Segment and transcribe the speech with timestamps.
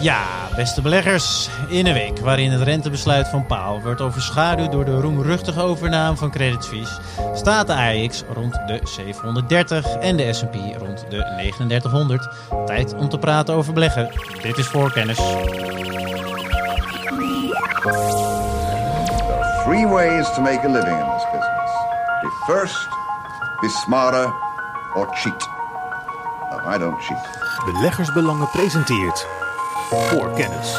[0.00, 1.48] Ja, beste beleggers.
[1.68, 6.30] In een week waarin het rentebesluit van Paal wordt overschaduwd door de roemruchtige overname van
[6.30, 7.00] Credit Suisse,
[7.34, 12.28] staat de AX rond de 730 en de S&P rond de 3900.
[12.66, 14.10] Tijd om te praten over beleggen.
[14.42, 15.18] Dit is voorkennis.
[19.64, 21.72] Three ways to make a living in this business.
[22.20, 22.88] Be first,
[23.60, 24.32] be smarter,
[24.94, 25.48] or cheat.
[26.50, 27.38] No, I don't cheat.
[27.64, 29.26] Beleggersbelangen presenteert
[29.90, 30.78] voor kennis.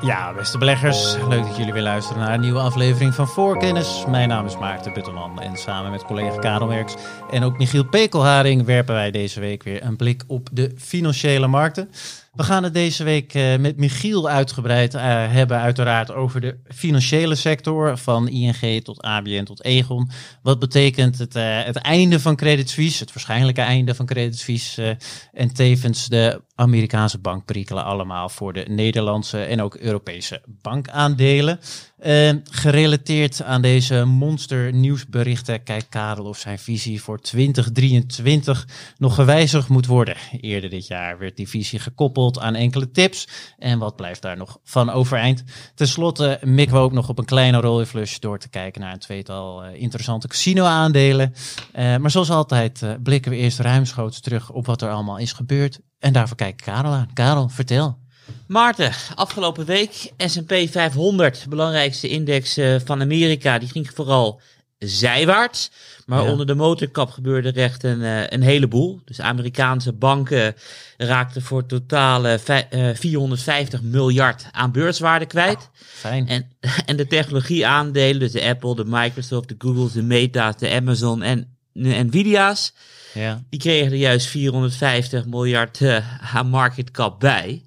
[0.00, 4.04] Ja, beste beleggers, leuk dat jullie weer luisteren naar een nieuwe aflevering van Voorkennis.
[4.08, 6.94] Mijn naam is Maarten Buttelman en samen met collega Karel Werks
[7.30, 11.90] en ook Michiel Pekelharing werpen wij deze week weer een blik op de financiële markten.
[12.30, 15.00] We gaan het deze week uh, met Michiel uitgebreid uh,
[15.32, 20.10] hebben, uiteraard over de financiële sector, van ING tot ABN tot Egon.
[20.42, 24.96] Wat betekent het, uh, het einde van Credit Suisse, het waarschijnlijke einde van Credit Suisse,
[25.32, 31.60] en tevens de Amerikaanse bankperikelen allemaal voor de Nederlandse en ook Europese bankaandelen.
[32.06, 39.68] Uh, gerelateerd aan deze monster nieuwsberichten kijkt Karel of zijn visie voor 2023 nog gewijzigd
[39.68, 40.16] moet worden.
[40.40, 43.28] Eerder dit jaar werd die visie gekoppeld aan enkele tips.
[43.58, 45.44] En wat blijft daar nog van overeind?
[45.74, 48.92] Ten slotte mikken we ook nog op een kleine rol flush door te kijken naar
[48.92, 51.34] een tweetal uh, interessante casino-aandelen.
[51.78, 55.32] Uh, maar zoals altijd uh, blikken we eerst ruimschoots terug op wat er allemaal is
[55.32, 55.80] gebeurd.
[55.98, 57.12] En daarvoor kijkt Karel aan.
[57.12, 57.98] Karel, vertel.
[58.46, 64.40] Maarten, afgelopen week S&P 500, belangrijkste index uh, van Amerika, die ging vooral
[64.78, 65.70] zijwaarts.
[66.06, 66.30] Maar ja.
[66.30, 68.00] onder de motorkap gebeurde er echt een,
[68.34, 69.00] een heleboel.
[69.04, 70.54] Dus Amerikaanse banken
[70.96, 72.40] raakten voor totale
[72.70, 75.56] uh, 450 miljard aan beurswaarde kwijt.
[75.56, 76.28] Oh, fijn.
[76.28, 76.52] En,
[76.86, 81.56] en de technologieaandelen, dus de Apple, de Microsoft, de Google, de Meta's, de Amazon en
[81.72, 82.72] de Nvidia's,
[83.14, 83.42] ja.
[83.50, 87.64] die kregen er juist 450 miljard uh, aan market cap bij.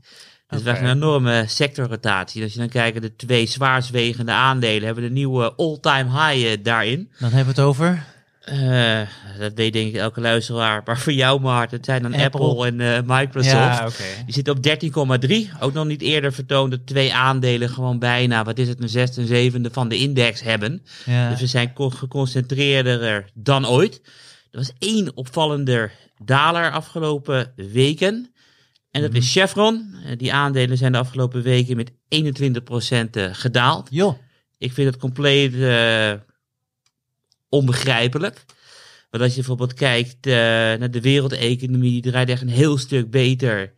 [0.53, 0.73] Dus okay.
[0.73, 2.43] we hebben een enorme sectorrotatie.
[2.43, 6.63] Als je dan kijkt de twee zwaarstwegende aandelen, hebben we de nieuwe all-time high uh,
[6.63, 7.09] daarin.
[7.19, 8.11] Dan hebben we het over?
[8.49, 9.01] Uh,
[9.39, 10.81] dat weet denk ik elke luisteraar.
[10.85, 13.53] Maar voor jou, Maarten, het zijn dan Apple, Apple en uh, Microsoft.
[13.53, 14.23] Ja, okay.
[14.25, 15.21] Die zitten op
[15.53, 15.59] 13,3.
[15.59, 19.21] Ook nog niet eerder vertoond dat twee aandelen gewoon bijna, wat is het, een zesde
[19.21, 20.83] en zevende van de index hebben.
[21.05, 21.29] Ja.
[21.29, 24.01] Dus we zijn geconcentreerder dan ooit.
[24.51, 28.32] Er was één opvallender daler afgelopen weken.
[28.93, 29.95] En dat is Chevron.
[30.17, 31.95] Die aandelen zijn de afgelopen weken met 21%
[33.31, 33.87] gedaald.
[33.91, 34.17] Jo.
[34.57, 36.13] Ik vind het compleet uh,
[37.49, 38.45] onbegrijpelijk.
[39.09, 43.11] Want als je bijvoorbeeld kijkt uh, naar de wereldeconomie, die draait echt een heel stuk
[43.11, 43.73] beter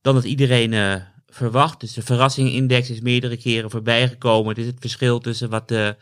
[0.00, 0.94] dan dat iedereen uh,
[1.26, 1.80] verwacht.
[1.80, 4.48] Dus de verrassingindex is meerdere keren voorbij gekomen.
[4.48, 5.96] Het is het verschil tussen wat de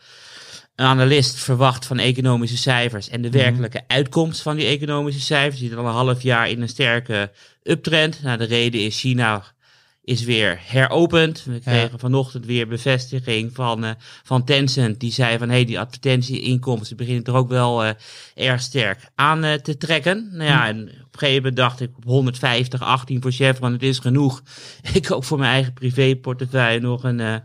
[0.77, 3.95] een analist verwacht van economische cijfers en de werkelijke mm-hmm.
[3.95, 5.59] uitkomst van die economische cijfers.
[5.59, 7.31] Die zit al een half jaar in een sterke
[7.63, 8.23] uptrend.
[8.23, 9.43] Nou, de reden is China
[10.03, 11.43] is weer heropend.
[11.43, 11.97] We kregen ja.
[11.97, 13.91] vanochtend weer bevestiging van, uh,
[14.23, 14.99] van Tencent.
[14.99, 17.91] Die zei van, hé, hey, die advertentieinkomsten beginnen er ook wel uh,
[18.35, 20.29] erg sterk aan uh, te trekken.
[20.31, 23.83] Nou ja, en op een gegeven moment dacht ik op 150, 18 voor Chevron, het
[23.83, 24.41] is genoeg.
[24.93, 27.43] Ik ook voor mijn eigen privéportefeuille nog een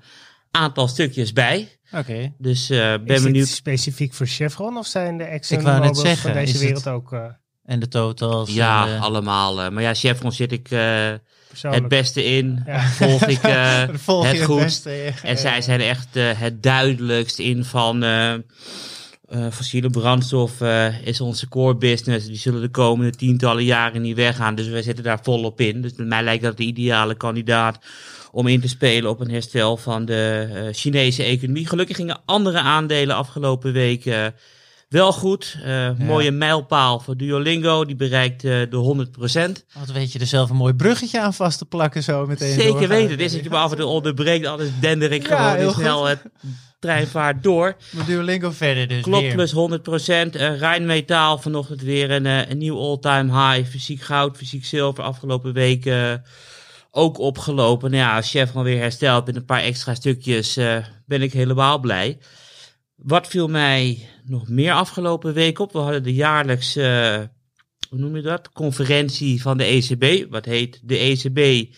[0.52, 1.68] aantal stukjes bij.
[1.92, 1.98] Oké.
[2.00, 2.34] Okay.
[2.38, 3.48] Dus uh, ben is benieuwd.
[3.48, 6.94] specifiek voor Chevron of zijn de Exxon Ik wou net zeggen, van deze wereld het-
[6.94, 7.24] ook uh,
[7.64, 8.54] En de totals.
[8.54, 9.62] Ja, de- allemaal.
[9.62, 11.12] eh, maar ja, Chevron zit ik eh,
[11.60, 12.62] het beste in.
[12.66, 12.82] Ja.
[12.82, 14.60] Volg ik eh, volg het goed.
[14.60, 15.12] beste, ja.
[15.22, 18.02] En zij zijn echt eh, het duidelijkst in van
[19.32, 22.26] eh, fossiele brandstof eh, is onze core business.
[22.26, 24.54] Die zullen de komende tientallen jaren niet weggaan.
[24.54, 25.82] Dus wij zitten daar volop in.
[25.82, 27.78] Dus bij mij lijkt dat de ideale kandidaat
[28.32, 31.66] om in te spelen op een herstel van de eh, Chinese economie.
[31.66, 34.32] Gelukkig gingen andere aandelen afgelopen week
[34.88, 35.58] wel goed.
[35.98, 37.84] Mooie mijlpaal voor Duolingo.
[37.84, 39.06] Die bereikt de
[39.60, 39.64] 100%.
[39.78, 42.52] Wat weet je er zelf een mooi bruggetje aan vast te plakken zo meteen.
[42.52, 42.88] Zeker doorgaan.
[42.88, 43.10] weten.
[43.10, 44.46] Het is dat je me af en toe onderbreekt.
[44.46, 46.22] Anders dender ik Ja, gewoon heel snel het
[46.82, 47.76] treinvaart door.
[47.90, 49.34] Maar Duolingo verder dus Klopt, weer.
[49.34, 50.36] plus 100%.
[50.36, 53.70] Uh, Rijnmetaal vanochtend weer een, eh, een nieuw all-time high.
[53.70, 56.14] Fysiek goud, fysiek zilver afgelopen week eh,
[56.90, 57.90] ook opgelopen.
[57.90, 60.54] Nou ja, als Chevron weer herstelt met een paar extra stukjes,
[61.06, 62.18] ben ik helemaal blij.
[63.02, 65.72] Wat viel mij nog meer afgelopen week op?
[65.72, 67.20] We hadden de jaarlijks, eh,
[67.88, 68.52] hoe noem je dat?
[68.52, 70.30] Conferentie van de ECB.
[70.30, 71.68] Wat heet de ECB?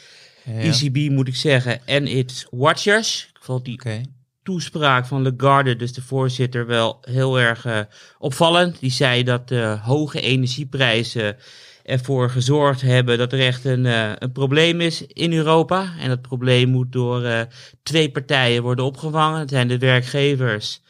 [0.45, 0.53] Ja.
[0.53, 1.87] ECB moet ik zeggen.
[1.87, 3.29] En its watchers.
[3.35, 4.01] Ik vond die Oké.
[4.45, 7.79] Toespraak van Lagarde, dus de voorzitter, wel heel erg eh,
[8.19, 8.81] opvallend.
[8.81, 11.37] Die zei dat de hoge energieprijzen
[11.85, 15.93] ervoor gezorgd hebben dat er echt een, eh, een probleem is in Europa.
[15.99, 17.41] En dat probleem moet door eh,
[17.83, 19.41] twee partijen worden opgevangen.
[19.41, 20.81] Het zijn de werkgevers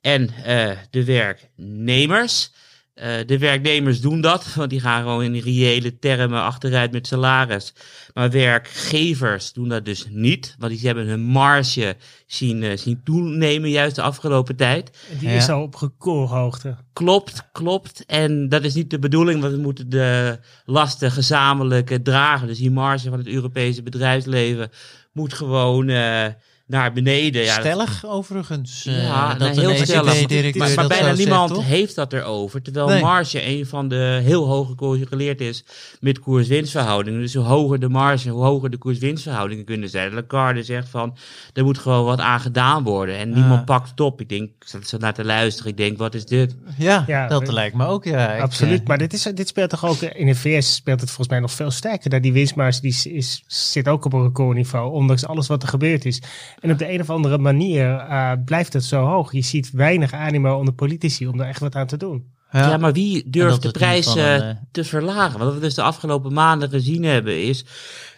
[0.00, 2.52] en eh, de werknemers.
[2.98, 7.72] Eh, de werknemers doen dat, want die gaan gewoon in reële termen achteruit met salaris.
[8.14, 11.96] Maar werkgevers doen dat dus niet, want die hebben hun marge
[12.26, 14.90] zien, eh, zien toenemen juist de afgelopen tijd.
[15.18, 15.34] Die Ja.
[15.34, 16.76] is al op recordhoogte.
[16.92, 18.04] Klopt, klopt.
[18.06, 22.46] En dat is niet de bedoeling, want we moeten de lasten gezamenlijk eh, dragen.
[22.46, 24.70] Dus die marge van het Europese bedrijfsleven
[25.12, 26.26] moet gewoon eh,
[26.68, 27.42] naar beneden.
[27.42, 28.86] Ja, dat- Stellig overigens.
[28.86, 30.54] eh, ja, dat nee, een heel stellig.
[30.56, 32.62] Maar, maar dat bijna niemand zegt, heeft dat erover.
[32.62, 33.02] Terwijl Nee.
[33.02, 35.64] marge een van de heel hoog gecorreleerd is
[36.00, 37.20] met koers-winstverhoudingen.
[37.20, 40.12] Dus hoe hoger de marge, hoe hoger de koers-winstverhoudingen kunnen zijn.
[40.14, 41.16] Lagarde zegt van,
[41.52, 43.16] er moet gewoon wat aan gedaan worden.
[43.16, 43.64] En niemand Ah.
[43.66, 44.20] pakt het op.
[44.20, 45.70] Ik denk, ik zat zo naar te luisteren.
[45.70, 46.56] Ik denk, wat is dit?
[46.78, 48.04] Ja, Ja, dat we- lijkt me ook.
[48.04, 48.80] Ja, Absoluut.
[48.80, 51.40] eh, Maar dit, is, dit speelt toch ook in de VS speelt het volgens mij
[51.40, 52.10] nog veel sterker.
[52.10, 55.68] Daar die winstmarge die is, is- zit ook op een recordniveau, ondanks alles wat er
[55.68, 56.22] gebeurd is.
[56.60, 59.32] En op de een of andere manier eh, blijft het zo hoog.
[59.32, 62.36] Je ziet weinig animo onder politici om er echt wat aan te doen.
[62.50, 65.38] Ja, maar wie dat durft de het van eh, te verlagen?
[65.38, 67.64] Wat we dus de afgelopen maanden gezien hebben is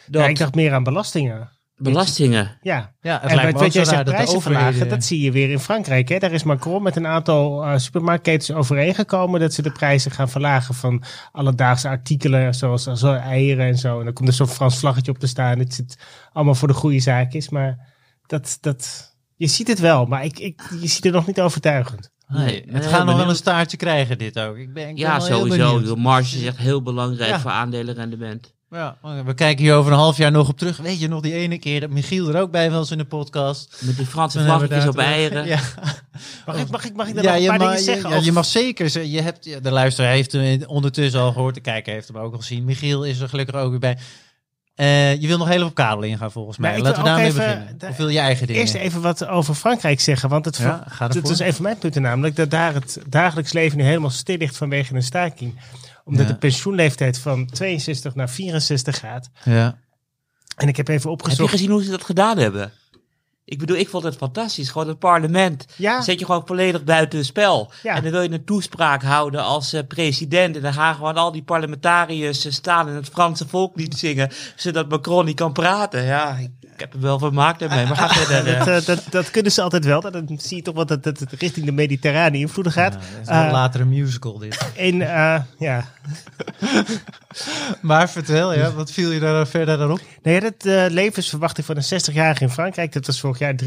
[0.06, 1.50] dat Ja, ik dacht meer aan belastingen.
[1.76, 2.58] belastingen...
[2.62, 5.32] Ja, ja, het en lijkt wat, jij zegt, dat de prijzen verlagen, dat zie je
[5.32, 6.08] weer in Frankrijk.
[6.08, 6.18] Hè?
[6.18, 10.74] Daar is Macron met een aantal eh, supermarktketens overeengekomen dat ze de prijzen gaan verlagen
[10.74, 11.02] van
[11.32, 13.98] alledaagse artikelen, zoals, zoals eieren en zo.
[13.98, 15.58] En dan komt er zo'n Frans vlaggetje op te staan.
[15.58, 15.98] Het zit
[16.32, 17.89] allemaal voor de goede zaak is, maar
[18.30, 22.10] dat, dat, je ziet het wel, maar ik, ik, je ziet het nog niet overtuigend.
[22.28, 24.56] Nee, het gaat nog wel een staartje krijgen, dit ook.
[24.56, 25.82] Ik ben, ik ben Ja, sowieso.
[25.82, 27.40] De marge is echt heel belangrijk Ja.
[27.40, 28.52] voor aandelenrendement.
[28.70, 30.76] Ja, we kijken hier over een half jaar nog op terug.
[30.76, 33.82] Weet je nog die ene keer dat Michiel er ook bij was in de podcast?
[33.84, 35.46] Met die Franse vlaggetjes op eieren.
[35.46, 35.60] Ja,
[36.46, 38.10] Mag ik, mag ik, mag ik daar ja, nog een paar mag, dingen zeggen?
[38.10, 38.88] ja, je mag zeker.
[38.90, 41.54] ze- Je hebt, de luisteraar heeft hem ondertussen al gehoord.
[41.54, 42.64] De kijker heeft hem ook al gezien.
[42.64, 43.98] Michiel is er gelukkig ook weer bij.
[44.80, 46.68] Eh, je wil nog heel op kabel ingaan volgens mij.
[46.70, 47.88] Maar ik Laten we daarmee even beginnen.
[47.90, 48.62] Of wil je eigen dingen?
[48.62, 51.78] Eerst even wat over Frankrijk zeggen, want het, Ja, ga dat is een van mijn
[51.78, 55.60] punten namelijk, dat daar het dagelijks leven nu helemaal stil ligt vanwege een staking.
[56.04, 56.32] Omdat Ja.
[56.32, 59.30] de pensioenleeftijd van 62 naar 64 gaat.
[59.44, 59.76] Ja.
[60.56, 61.50] En ik heb even Heb je opgezocht.
[61.50, 62.72] gezien hoe ze dat gedaan hebben?
[63.50, 64.68] Ik bedoel, ik vond het fantastisch.
[64.70, 65.66] Gewoon het parlement.
[65.76, 66.02] Ja.
[66.02, 67.72] Zet je gewoon volledig buiten het spel.
[67.82, 67.94] Ja.
[67.94, 70.56] En dan wil je een toespraak houden als eh, president.
[70.56, 74.30] En dan gaan gewoon al die parlementariërs eh, staan en het Franse volkslied zingen.
[74.56, 76.04] Zodat Macron niet kan praten.
[76.04, 77.86] Ja, ik, ik heb er wel vermaakt ermee.
[77.86, 78.54] Maar ga verder.
[78.54, 78.64] eh.
[78.64, 80.00] Dat, eh, dat, dat kunnen ze altijd wel.
[80.00, 82.92] Dan zie je toch wat dat, dat het richting de mediterrane invloeden gaat.
[82.92, 83.28] Ja, dat is
[83.74, 84.72] Eh, een musical dit.
[84.76, 85.88] En eh, ja,
[87.80, 90.00] Maar vertel, ja, wat viel je daar verder dan op?
[90.22, 93.58] Ja, dat eh, levensverwachting van een 60-jarige in Frankrijk, dat was vorig jaar 23,1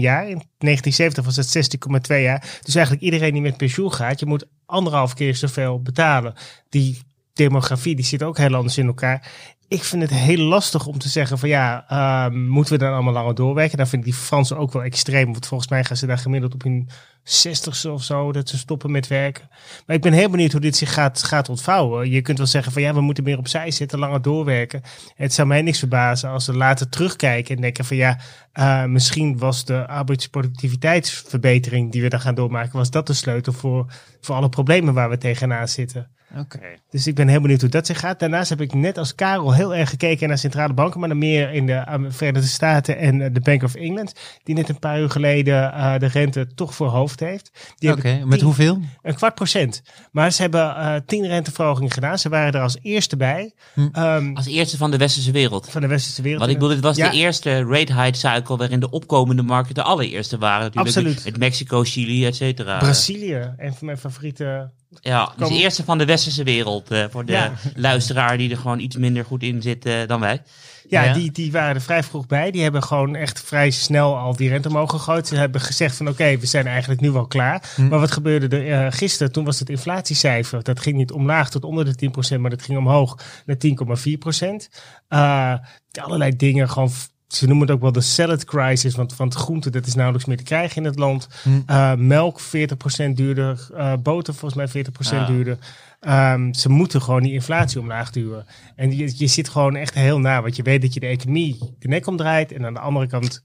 [0.00, 0.28] jaar.
[0.28, 1.78] In 1970 was het
[2.10, 2.58] 16,2 jaar.
[2.62, 6.34] Dus eigenlijk iedereen die met pensioen gaat, je moet anderhalf keer zoveel betalen.
[6.68, 7.02] Die
[7.38, 9.30] demografie, die zit ook heel anders in elkaar.
[9.68, 13.12] Ik vind het heel lastig om te zeggen van ja, eh, moeten we dan allemaal
[13.12, 13.78] langer doorwerken?
[13.78, 16.54] Dan vind ik die Fransen ook wel extreem, want volgens mij gaan ze daar gemiddeld
[16.54, 16.88] op hun
[17.28, 19.48] 60ste of zo, dat ze stoppen met werken.
[19.86, 22.10] Maar ik ben heel benieuwd hoe dit zich gaat, gaat ontvouwen.
[22.10, 24.82] Je kunt wel zeggen van ja, we moeten meer opzij zitten, langer doorwerken.
[25.14, 28.18] Het zou mij niks verbazen als we later terugkijken en denken van ja,
[28.52, 33.92] eh, misschien was de arbeidsproductiviteitsverbetering die we dan gaan doormaken, was dat de sleutel voor,
[34.20, 36.16] voor alle problemen waar we tegenaan zitten.
[36.36, 36.58] Oké.
[36.90, 38.20] Dus ik ben heel benieuwd hoe dat zich gaat.
[38.20, 41.52] Daarnaast heb ik net als Karel heel erg gekeken naar centrale banken, maar dan meer
[41.52, 45.00] in de Am- Verenigde Staten en eh, de Bank of England, die net een paar
[45.00, 47.50] uur geleden eh, de rente toch voor hoofd heeft.
[47.76, 48.80] Die Oké, met hoeveel?
[49.02, 49.82] Een kwart procent.
[50.12, 52.18] Maar ze hebben eh, tien renteverhogingen gedaan.
[52.18, 53.88] Ze waren er als eerste bij Hm.
[53.92, 55.70] ehm, Als eerste van de westerse wereld.
[55.70, 56.40] van de westerse wereld.
[56.40, 57.10] Want ik bedoel, dit was Ja.
[57.10, 60.64] de eerste rate hike cycle waarin de opkomende markten de allereerste waren.
[60.64, 60.86] Natuurlijk.
[60.96, 61.24] Absoluut.
[61.24, 62.78] Met Mexico, Chili, et cetera.
[62.78, 64.70] Brazilië, een van mijn favoriete.
[65.00, 66.90] Ja, dus de eerste van de westerse wereld.
[66.90, 67.52] eh, voor de Ja.
[67.74, 70.42] luisteraar die er gewoon iets minder goed in zit eh, dan wij.
[70.88, 71.12] Ja, Ja.
[71.12, 72.50] Die, die waren er vrij vroeg bij.
[72.50, 75.26] Die hebben gewoon echt vrij snel al die rente omhoog gegooid.
[75.26, 77.70] Ze hebben gezegd van oké, we zijn eigenlijk nu wel klaar.
[77.74, 77.88] Hm.
[77.88, 79.32] Maar wat gebeurde er eh, gisteren?
[79.32, 80.62] Toen was het inflatiecijfer.
[80.62, 81.94] Dat ging niet omlaag tot onder de
[82.36, 84.68] 10%, maar dat ging omhoog naar 10,4%.
[85.08, 85.54] Eh
[86.00, 86.90] allerlei dingen gewoon...
[87.28, 90.36] Ze noemen het ook wel de salad crisis, want van groente dat is nauwelijks meer
[90.36, 91.28] te krijgen in het land.
[91.42, 91.50] Hm.
[91.66, 95.26] Eh, melk 40% duurder, eh, boter volgens mij 40% Ah.
[95.26, 95.58] duurder.
[96.00, 98.46] Ehm, ze moeten gewoon die inflatie omlaag duwen.
[98.76, 101.58] En je, je zit gewoon echt heel na, want je weet dat je de economie
[101.78, 102.52] de nek omdraait.
[102.52, 103.44] En aan de andere kant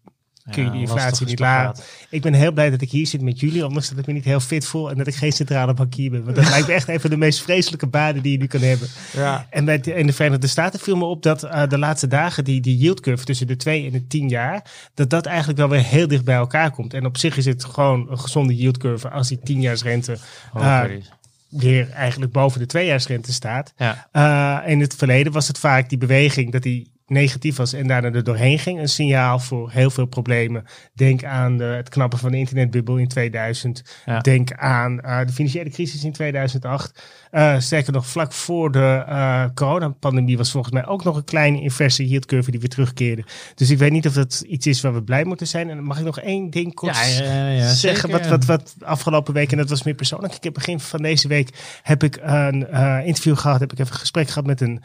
[0.52, 1.84] kun je die inflatie niet lagen.
[2.10, 4.24] Ik ben heel blij dat ik hier zit met jullie, ondanks dat ik me niet
[4.24, 6.24] heel fit voel en dat ik geen centrale bankier ben.
[6.24, 8.62] Want dat lijkt me echt een van de meest vreselijke banen die je nu kan
[8.62, 8.88] hebben.
[9.14, 9.48] Ja.
[9.50, 12.44] En bij de, in de Verenigde Staten viel me op dat eh, de laatste dagen
[12.44, 15.70] die, die yield curve tussen de 2 en de 10 jaar, dat dat eigenlijk wel
[15.70, 16.94] weer heel dicht bij elkaar komt.
[16.94, 20.20] En op zich is het gewoon een gezonde yield curve als die 10-jaarsrente
[20.52, 21.04] Hoger eh,
[21.50, 23.74] weer eigenlijk boven de tweejaarsrente staat.
[23.78, 24.08] Ja.
[24.12, 28.12] Eh, in het verleden was het vaak die beweging dat die negatief was en daarna
[28.12, 28.79] er doorheen ging.
[28.79, 30.63] Een signaal voor heel veel problemen.
[30.93, 33.84] Denk aan de, het knappen van de internetbubbel in 2000.
[34.05, 34.20] Ja.
[34.20, 37.03] Denk aan eh, de financiële crisis in 2008.
[37.34, 41.62] Eh, sterker nog, vlak voor de eh, coronapandemie was volgens mij ook nog een kleine
[41.62, 43.24] inverse yield curve die weer terugkeerde.
[43.56, 45.70] Dus ik weet niet of dat iets is waar we blij moeten zijn.
[45.70, 49.34] En mag ik nog één ding kort Ja, ja, ja, zeggen wat, wat, wat afgelopen
[49.34, 50.34] week, en dat was meer persoonlijk.
[50.34, 53.94] Ik heb begin van deze week heb ik een eh, interview gehad, heb ik even
[53.94, 54.84] een gesprek gehad met een,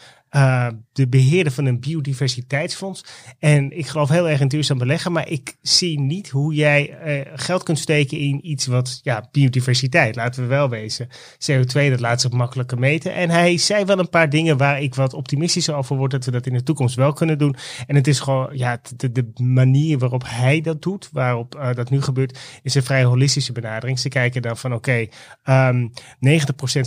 [0.92, 3.04] de beheerder van een biodiversiteitsfonds.
[3.38, 6.96] En ik geloof heel erg in duurzaam beleggen, maar ik zie niet hoe jij
[7.34, 11.08] geld kunt steken in iets wat, ja, biodiversiteit, laten we wel wezen.
[11.50, 13.14] CO2, dat laat zich makkelijker meten.
[13.14, 16.30] En hij zei wel een paar dingen waar ik wat optimistischer over word, dat we
[16.30, 17.56] dat in de toekomst wel kunnen doen.
[17.86, 21.90] En het is gewoon, ja, de, de manier waarop hij dat doet, waarop eh, dat
[21.90, 23.98] nu gebeurt, is een vrij holistische benadering.
[23.98, 25.06] Ze kijken dan van, oké,
[25.42, 25.88] ehm 90%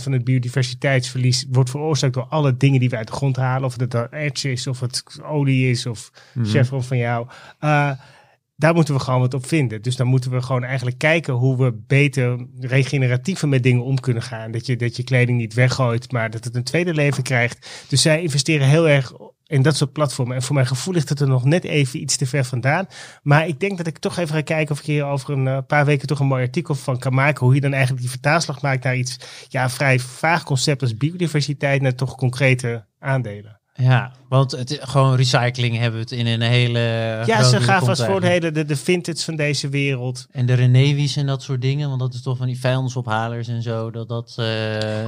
[0.02, 3.64] van het biodiversiteitsverlies wordt veroorzaakt door alle dingen die we uit de grond halen.
[3.64, 6.10] Of het dan erts is, of het olie is, of
[6.42, 7.26] chevron van jou.
[7.58, 7.90] Eh,
[8.62, 9.82] daar moeten we gewoon wat op vinden.
[9.82, 14.22] Dus dan moeten we gewoon eigenlijk kijken hoe we beter regeneratiever met dingen om kunnen
[14.22, 14.50] gaan.
[14.50, 17.86] Dat je, dat je kleding niet weggooit, maar dat het een tweede leven krijgt.
[17.88, 19.12] Dus zij investeren heel erg
[19.46, 20.36] in dat soort platformen.
[20.36, 22.86] En voor mijn gevoel ligt het er nog net even iets te ver vandaan.
[23.22, 25.58] Maar ik denk dat ik toch even ga kijken of ik hier over een eh,
[25.66, 27.46] paar weken toch een mooi artikel van kan maken.
[27.46, 31.82] Hoe je dan eigenlijk die vertaalslag maakt naar iets, ja, vrij vaag concept als biodiversiteit
[31.82, 33.61] naar toch concrete aandelen.
[33.74, 36.78] Ja, want het, gewoon recycling hebben we het in een hele...
[37.26, 40.26] Ja, ze gaan vast voor de hele, de, de vintage van deze wereld.
[40.30, 43.62] En de Renewies en dat soort dingen, want dat is toch van die vuilnisophalers en
[43.62, 43.90] zo.
[43.90, 44.46] Dat, dat, eh,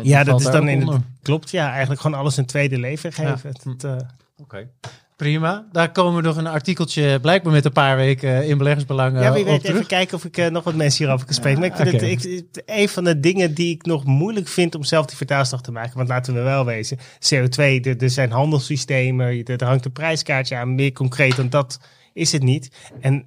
[0.03, 1.51] die Ja, dat is dan in het, klopt.
[1.51, 3.53] Ja, eigenlijk gewoon alles een tweede leven geven.
[3.65, 3.71] Ja.
[3.71, 3.97] Het, eh,
[4.37, 4.69] Oké.
[5.17, 5.67] Prima.
[5.73, 9.45] Daar komen we nog een artikeltje, blijkbaar met een paar weken in beleggersbelangen ja, wie
[9.45, 9.75] weet terug.
[9.77, 11.61] even kijken of ik eh, nog wat mensen hierover kan spreken.
[11.61, 12.05] Maar ik vind oké.
[12.07, 15.17] het ik, het- een van de dingen die ik nog moeilijk vind om zelf die
[15.17, 15.97] vertaalslag te maken.
[15.97, 20.75] Want laten we wel wezen, CO2, er, er zijn handelssystemen, er, hangt een prijskaartje aan.
[20.75, 21.79] Meer concreet dan dat
[22.13, 22.71] is het niet.
[23.01, 23.21] En eh,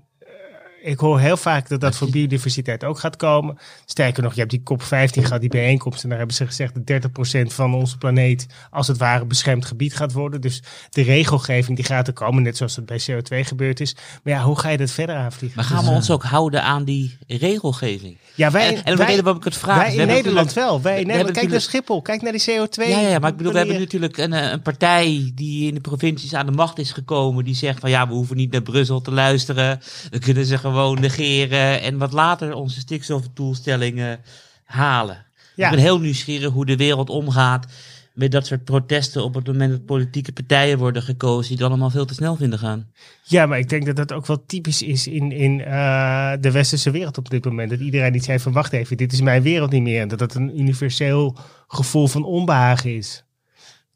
[0.87, 3.57] ik hoor heel vaak dat dat voor biodiversiteit ook gaat komen.
[3.85, 6.03] Sterker nog, je hebt die COP15 gehad, die bijeenkomst.
[6.03, 7.09] En daar hebben ze gezegd dat
[7.49, 10.41] 30% van onze planeet als het ware beschermd gebied gaat worden.
[10.41, 13.95] Dus de regelgeving die gaat er komen, net zoals het bij CO2 gebeurd is.
[14.23, 15.57] Maar ja, hoe ga je dat verder aanvliegen?
[15.57, 18.17] Maar gaan we ons ook houden aan die regelgeving?
[18.35, 19.77] Ja, wij, en, en de wij- reden waarom ik het vraag...
[19.77, 20.81] wij in Nederland wel.
[20.81, 21.37] Wij in we Nederland.
[21.37, 22.01] Kijk naar Schiphol.
[22.01, 22.87] Kijk naar die CO2.
[22.87, 25.73] Ja, ja, ja, maar ik bedoel, we hebben natuurlijk een, eh, een partij die in
[25.73, 27.43] de provincies aan de macht is gekomen.
[27.43, 29.79] Die zegt van ja, we hoeven niet naar Brussel te luisteren.
[30.09, 31.81] We kunnen ze gewoon negeren.
[31.81, 34.19] En wat later onze stikstofdoelstellingen
[34.63, 35.25] halen.
[35.55, 35.65] Ja.
[35.65, 37.65] Ik ben heel nieuwsgierig hoe de wereld omgaat
[38.13, 41.89] met dat soort protesten op het moment dat politieke partijen worden gekozen die het allemaal
[41.89, 42.91] veel te snel vinden gaan.
[43.23, 46.91] Ja, maar ik denk dat dat ook wel typisch is in, in eh, de westerse
[46.91, 47.69] wereld op dit moment.
[47.69, 50.01] Dat iedereen niet zei van wacht even, dit is mijn wereld niet meer.
[50.01, 53.23] En dat dat een universeel gevoel van onbehagen is.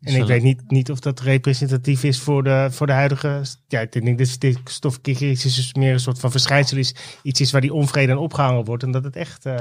[0.02, 3.42] En ik weet niet, niet of dat representatief is voor de, voor de huidige...
[3.68, 6.96] Ja, ik denk dat stikstofcrisis dus meer een soort van verschijnsel is.
[7.24, 8.84] Iets is waar die onvrede aan opgehangen wordt.
[8.84, 9.46] En dat het echt...
[9.46, 9.56] eh,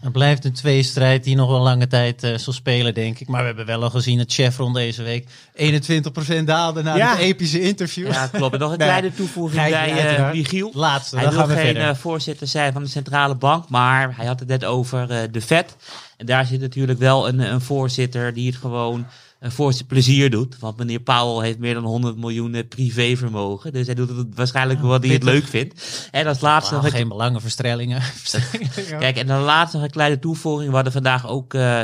[0.00, 3.28] Het blijft een tweestrijd die nog wel lange tijd eh, zal spelen, denk ik.
[3.28, 5.26] Maar we hebben wel al gezien dat Chevron deze week
[5.56, 7.10] 21% daalde na Ja.
[7.10, 8.06] het epische interview.
[8.12, 8.54] Ja, klopt.
[8.54, 10.32] En nog een Nee, kleine toevoeging bij eh.
[10.32, 10.70] Michiel.
[10.74, 11.96] Laatste, Hij dan wil gaan we geen verder.
[11.96, 15.76] voorzitter zijn van de centrale bank, maar hij had het net over eh, de Fed.
[16.16, 19.06] En daar zit natuurlijk wel een, een voorzitter die het gewoon
[19.52, 20.58] voor zijn plezier doet.
[20.58, 23.72] Want meneer Powell heeft meer dan 100 miljoen eh, privévermogen.
[23.72, 26.08] Dus hij doet het waarschijnlijk omdat hij het leuk vindt.
[26.10, 28.02] En als laatste Ah, nog een geen belangenverstellingen.
[28.98, 30.68] Kijk, en dan laatst nog een kleine toevoeging.
[30.68, 31.80] We hadden vandaag ook eh,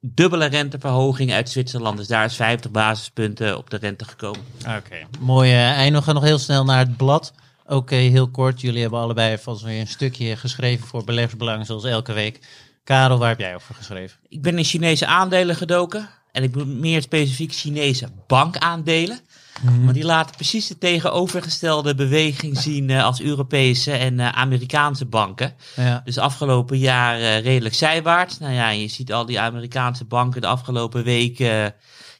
[0.00, 1.96] dubbele renteverhoging uit Zwitserland.
[1.96, 4.40] Dus daar is 50 basispunten op de rente gekomen.
[4.60, 5.96] Oké, mooi eh, eind.
[5.96, 7.32] We gaan nog heel snel naar het blad.
[7.66, 8.60] Oké, heel kort.
[8.60, 12.40] Jullie hebben allebei vast weer een stukje geschreven voor beleggersbelang, zoals elke week.
[12.84, 14.18] Karel, waar heb jij over geschreven?
[14.28, 16.08] Ik ben in Chinese aandelen gedoken.
[16.34, 19.20] En ik bedoel meer specifiek Chinese bankaandelen.
[19.62, 25.54] Want die laten precies de tegenovergestelde beweging zien eh, als Europese en eh, Amerikaanse banken.
[25.76, 26.02] Ja.
[26.04, 28.38] Dus afgelopen jaar eh, redelijk zijwaarts.
[28.38, 31.66] Nou ja, je ziet al die Amerikaanse banken de afgelopen week eh,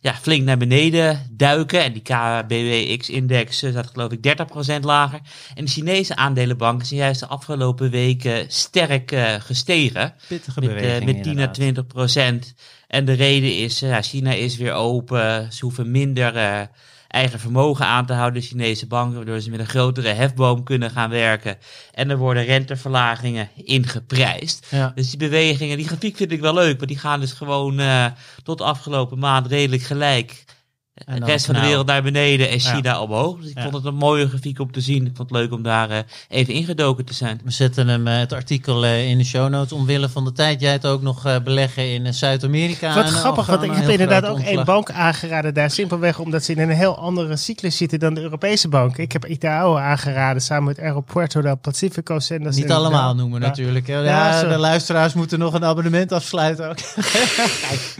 [0.00, 1.84] ja, flink naar beneden duiken.
[1.84, 4.36] En die KBWX-index zat geloof ik
[4.76, 5.20] 30% lager.
[5.54, 10.14] En de Chinese aandelenbanken zijn juist de afgelopen weken sterk gestegen.
[10.28, 11.54] Pittige Met, beweging met 10 à inderdaad.
[11.54, 12.54] 20 procent.
[12.88, 15.52] En de reden is, eh, ja, China is weer open.
[15.52, 16.60] Ze hoeven minder eh,
[17.08, 19.16] eigen vermogen aan te houden, de Chinese banken.
[19.16, 21.56] Waardoor ze met een grotere hefboom kunnen gaan werken.
[21.92, 24.66] En er worden renteverlagingen ingeprijsd.
[24.70, 24.92] Ja.
[24.94, 26.78] Dus die bewegingen, die grafiek vind ik wel leuk.
[26.78, 28.06] Maar die gaan dus gewoon eh,
[28.42, 30.44] tot afgelopen maand redelijk gelijk
[30.94, 32.74] En de rest van de wereld naar beneden en Ja.
[32.74, 33.40] China omhoog.
[33.40, 33.62] Dus ik Ja.
[33.62, 35.06] vond het een mooie grafiek om te zien.
[35.06, 35.98] Ik vond het leuk om daar eh,
[36.28, 37.40] even ingedoken te zijn.
[37.44, 39.72] We zetten hem, eh, het artikel eh, in de show notes.
[39.72, 40.60] Omwille van de tijd.
[40.60, 42.94] Jij het ook nog eh, beleggen in Zuid-Amerika.
[42.94, 45.70] Wat En, grappig, want ik heb inderdaad ook één bank aangeraden daar.
[45.70, 48.96] Simpelweg omdat ze in een heel andere cyclus zitten dan de Europese bank.
[48.96, 52.20] Ik heb Itaú aangeraden samen met Aeropuerto del Pacifico.
[52.20, 53.46] Zenders Niet allemaal noemen Ja.
[53.46, 53.86] natuurlijk.
[53.86, 53.98] hè.
[53.98, 56.76] Ja, de luisteraars moeten nog een abonnement afsluiten ook.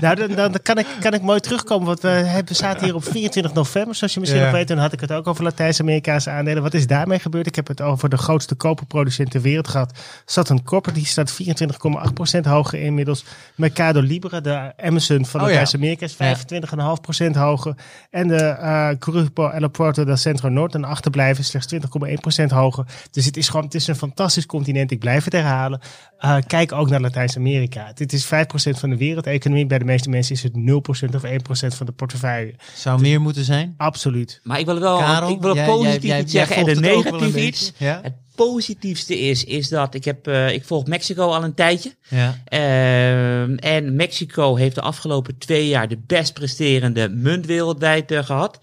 [0.00, 1.86] Nou, dan, dan kan, ik, kan ik mooi terugkomen.
[1.86, 4.67] Want we hebben, zaten hier op 24 november, zoals je misschien nog weet.
[4.67, 6.62] Toen had ik het ook over Latijns-Amerikaanse aandelen.
[6.62, 7.47] Wat is daarmee gebeurd?
[7.47, 9.99] Ik heb het over de grootste koperproducent ter wereld gehad.
[10.25, 13.25] Southern Copper, die staat 24,8% hoger inmiddels.
[13.55, 15.47] Mercado Libre, de Amazon van Oh.
[15.47, 17.75] Latijns-Amerika, is 25,5% hoger.
[18.11, 22.85] En de eh Grupo Aeroporto del Centro Norte, een achterblijver, slechts 20,1% hoger.
[23.11, 24.91] Dus het is gewoon, het is een fantastisch continent.
[24.91, 25.81] Ik blijf het herhalen.
[26.19, 27.93] Eh, kijk ook naar Latijns-Amerika.
[27.95, 29.67] Dit is 5% van de wereldeconomie.
[29.67, 32.55] Bij de meeste mensen is het 0% of 1% van de portefeuille.
[32.76, 33.75] Zou meer moeten zijn.
[33.76, 34.40] Absoluut.
[34.43, 36.81] Maar ik wil wel, Karel, ik wil ook jij- positief jij- iets jij zeggen en
[36.81, 37.73] negatief iets.
[37.76, 38.00] Ja?
[38.02, 41.95] Het positiefste is, is dat ik heb, eh, ik volg Mexico al een tijdje.
[42.09, 42.38] Ja.
[42.45, 48.59] Ehm, en Mexico heeft de afgelopen twee jaar de best presterende munt wereldwijd eh, gehad.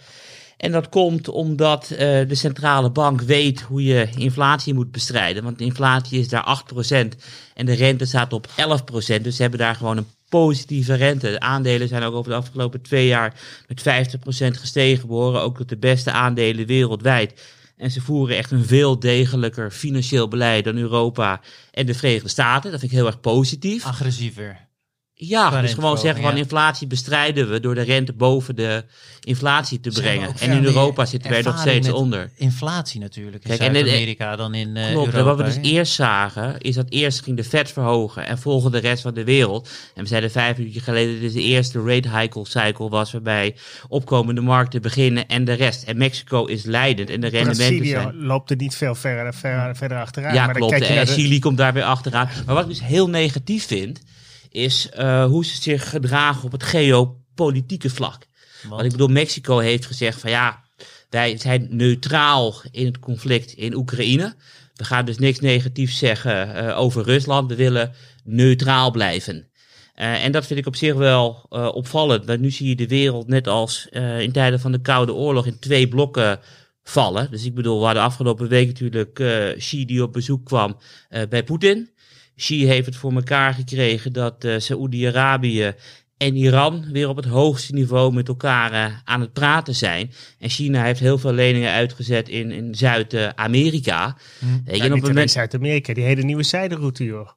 [0.57, 5.43] En dat komt omdat eh, de centrale bank weet hoe je inflatie moet bestrijden.
[5.43, 7.15] Want de inflatie is daar 8%
[7.53, 9.23] en de rente staat op 11%.
[9.23, 11.31] Dus ze hebben daar gewoon een positieve rente.
[11.31, 13.33] De aandelen zijn ook over de afgelopen twee jaar
[13.67, 13.83] met 50%
[14.59, 15.07] gestegen.
[15.07, 17.41] We ook tot de beste aandelen wereldwijd.
[17.77, 22.71] En ze voeren echt een veel degelijker financieel beleid dan Europa en de Verenigde Staten.
[22.71, 23.85] Dat vind ik heel erg positief.
[23.85, 24.70] Agressiever.
[25.23, 26.37] Ja, Qua dus gewoon zeggen van ja.
[26.37, 28.83] inflatie bestrijden we door de rente boven de
[29.23, 30.33] inflatie te brengen.
[30.39, 32.31] En in Europa zitten wij nog steeds met onder.
[32.35, 35.23] Inflatie natuurlijk in Kijk, en Zuid-Amerika dan in eh Klopt, Europa.
[35.35, 38.77] wat we dus eerst zagen, is dat eerst ging de Fed verhogen en volgde de
[38.77, 39.69] rest van de wereld.
[39.95, 43.55] En we zeiden vijf minuutjes geleden dat dit de eerste rate hike cycle was, waarbij
[43.87, 45.83] opkomende markten beginnen en de rest.
[45.83, 48.15] En Mexico is leidend en de rendementen zijn...
[48.21, 50.33] loopt er niet veel verder, verder, verder achteraan.
[50.33, 50.71] Ja, maar dan klopt.
[50.71, 52.29] kijk je En de- Chili komt daar weer achteraan.
[52.45, 54.01] Maar wat ik dus heel negatief vind,
[54.51, 58.27] is eh, hoe ze zich gedragen op het geopolitieke vlak.
[58.69, 60.63] Want ik bedoel, Mexico heeft gezegd van ja,
[61.09, 64.35] wij zijn neutraal in het conflict in Oekraïne.
[64.73, 67.49] We gaan dus niks negatiefs zeggen eh, over Rusland.
[67.49, 67.93] We willen
[68.23, 69.49] neutraal blijven.
[69.93, 72.25] Eh, en dat vind ik op zich wel opvallend.
[72.25, 73.87] Want nu zie je de wereld net als
[74.19, 76.39] in tijden van de Koude Oorlog in twee blokken
[76.83, 77.31] vallen.
[77.31, 79.23] Dus ik bedoel, we hadden afgelopen week natuurlijk
[79.57, 80.77] Xi die op bezoek kwam
[81.29, 81.89] bij Poetin.
[82.35, 85.73] Xi heeft het voor elkaar gekregen dat eh Saoedi-Arabië
[86.17, 90.11] en Iran weer op het hoogste niveau met elkaar eh, aan het praten zijn.
[90.39, 93.93] En China heeft heel veel leningen uitgezet in, in Zuid-Amerika.
[93.95, 95.31] Ja, en op niet het alleen moment...
[95.31, 97.29] Zuid-Amerika, die hele nieuwe zijderoute, joh.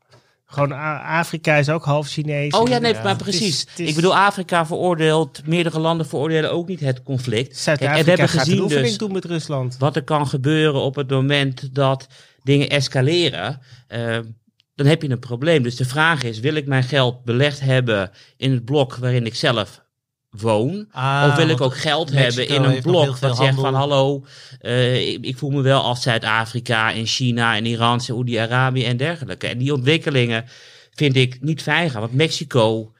[0.46, 2.52] Gewoon Afrika is ook half Chinees.
[2.54, 3.60] Oh ja, nee, Ja, maar het is- precies.
[3.60, 7.62] het is- Ik bedoel, Afrika veroordeelt, meerdere landen veroordelen ook niet het conflict.
[7.64, 9.76] Kijk, en Zuid-Afrika we hebben gezien oefening dus doen met Rusland.
[9.78, 12.06] wat er kan gebeuren op het moment dat
[12.42, 13.60] dingen escaleren.
[13.88, 14.18] eh,
[14.74, 15.62] dan heb je een probleem.
[15.62, 19.34] Dus de vraag is, wil ik mijn geld belegd hebben in het blok waarin ik
[19.34, 19.82] zelf
[20.30, 20.86] woon?
[20.90, 24.24] Ah, of wil ik ook geld Mexico hebben in een blok dat zegt van hallo,
[24.60, 29.46] eh, ik, ik voel me wel als Zuid-Afrika en China en Iran, Saoedi-Arabië en dergelijke.
[29.46, 30.44] En die ontwikkelingen
[30.90, 32.00] vind ik niet fijn gaan.
[32.00, 32.92] Want Mexico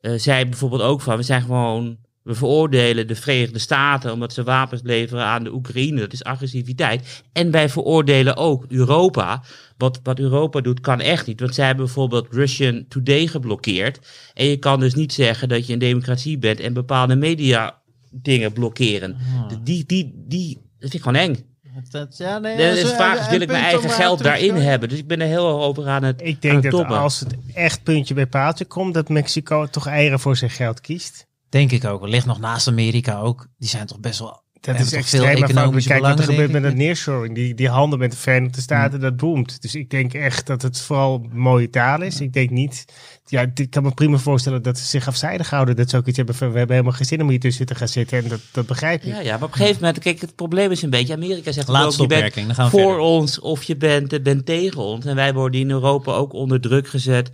[0.00, 4.42] eh, zei bijvoorbeeld ook van, we zijn gewoon, we veroordelen de Verenigde Staten omdat ze
[4.42, 6.00] wapens leveren aan de Oekraïne.
[6.00, 7.22] Dat is agressiviteit.
[7.32, 9.42] En wij veroordelen ook Europa.
[9.76, 11.40] Wat, wat Europa doet, kan echt niet.
[11.40, 13.98] Want zij hebben bijvoorbeeld Russian Today geblokkeerd.
[14.34, 17.80] En je kan dus niet zeggen dat je een democratie bent en bepaalde media
[18.10, 19.16] dingen blokkeren.
[19.62, 21.50] Die, die, die, dat vind ik gewoon eng.
[21.90, 23.90] Dat, ja, nee, De, dat is de een- vraag is, een wil ik mijn eigen
[23.90, 24.88] geld daarin hebben?
[24.88, 27.20] Dus ik ben er heel erg over aan het Ik aan denk het dat als
[27.20, 31.26] het echt puntje bij paaltje komt, dat Mexico toch eieren voor zijn geld kiest.
[31.52, 32.08] Denk ik ook.
[32.08, 33.46] Ligt nog naast Amerika ook.
[33.58, 34.40] Die zijn toch best wel...
[34.60, 35.50] Dat is toch veel extreem afhankelijk.
[35.50, 37.34] economische Kijk wat er gebeurt met het nearshoring.
[37.34, 39.62] Die, die handel met de Verenigde Staten, dat boomt.
[39.62, 42.20] Dus ik denk echt dat het vooral mooie taal is.
[42.20, 42.84] Ik denk niet...
[43.26, 45.76] Ja, ik kan me prima voorstellen dat ze zich afzijdig houden.
[45.76, 47.74] Dat ze ook iets hebben van, we hebben helemaal geen zin om hier tussen te
[47.74, 48.18] gaan zitten.
[48.22, 49.12] En dat, dat begrijp ik.
[49.12, 51.68] Ja, ja, maar op een gegeven moment, kijk, het probleem is een beetje, Amerika zegt
[51.68, 52.98] ook, Laatste je bent dan gaan we voor verder.
[52.98, 55.04] ons of je bent, bent tegen ons.
[55.04, 57.30] En wij worden in Europa ook onder druk gezet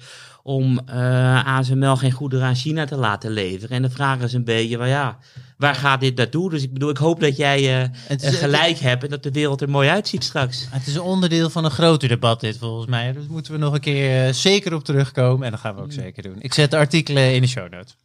[0.48, 3.76] om eh ASML geen goederen aan China te laten leveren.
[3.76, 5.18] En de vraag is een beetje, maar ja,
[5.56, 6.50] waar gaat dit naartoe?
[6.50, 9.30] Dus ik bedoel, ik hoop dat jij eh, is- eh, gelijk hebt en dat de
[9.30, 10.66] wereld er mooi uitziet straks.
[10.70, 13.12] Het is een onderdeel van een groter debat dit volgens mij.
[13.12, 15.44] Dus moeten we nog een keer eh, zeker op terugkomen.
[15.44, 16.36] En dat gaan we ook zeker doen.
[16.38, 17.96] Ik zet de artikelen in de show notes.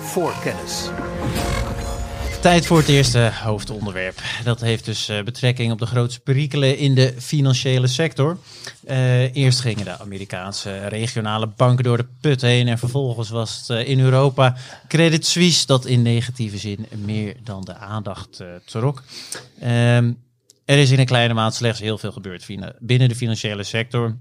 [0.00, 0.88] Voorkennis.
[2.42, 4.22] Tijd voor het eerste hoofdonderwerp.
[4.44, 8.38] Dat heeft dus eh, betrekking op de grootste perikelen in de financiële sector.
[8.84, 12.68] Eh, eerst gingen de Amerikaanse regionale banken door de put heen.
[12.68, 14.56] En vervolgens was het eh, in Europa
[14.88, 19.02] Credit Suisse dat in negatieve zin meer dan de aandacht trok.
[19.60, 20.12] Ehm,
[20.64, 22.46] er is in een kleine maand slechts heel veel gebeurd
[22.78, 24.16] binnen de financiële sector.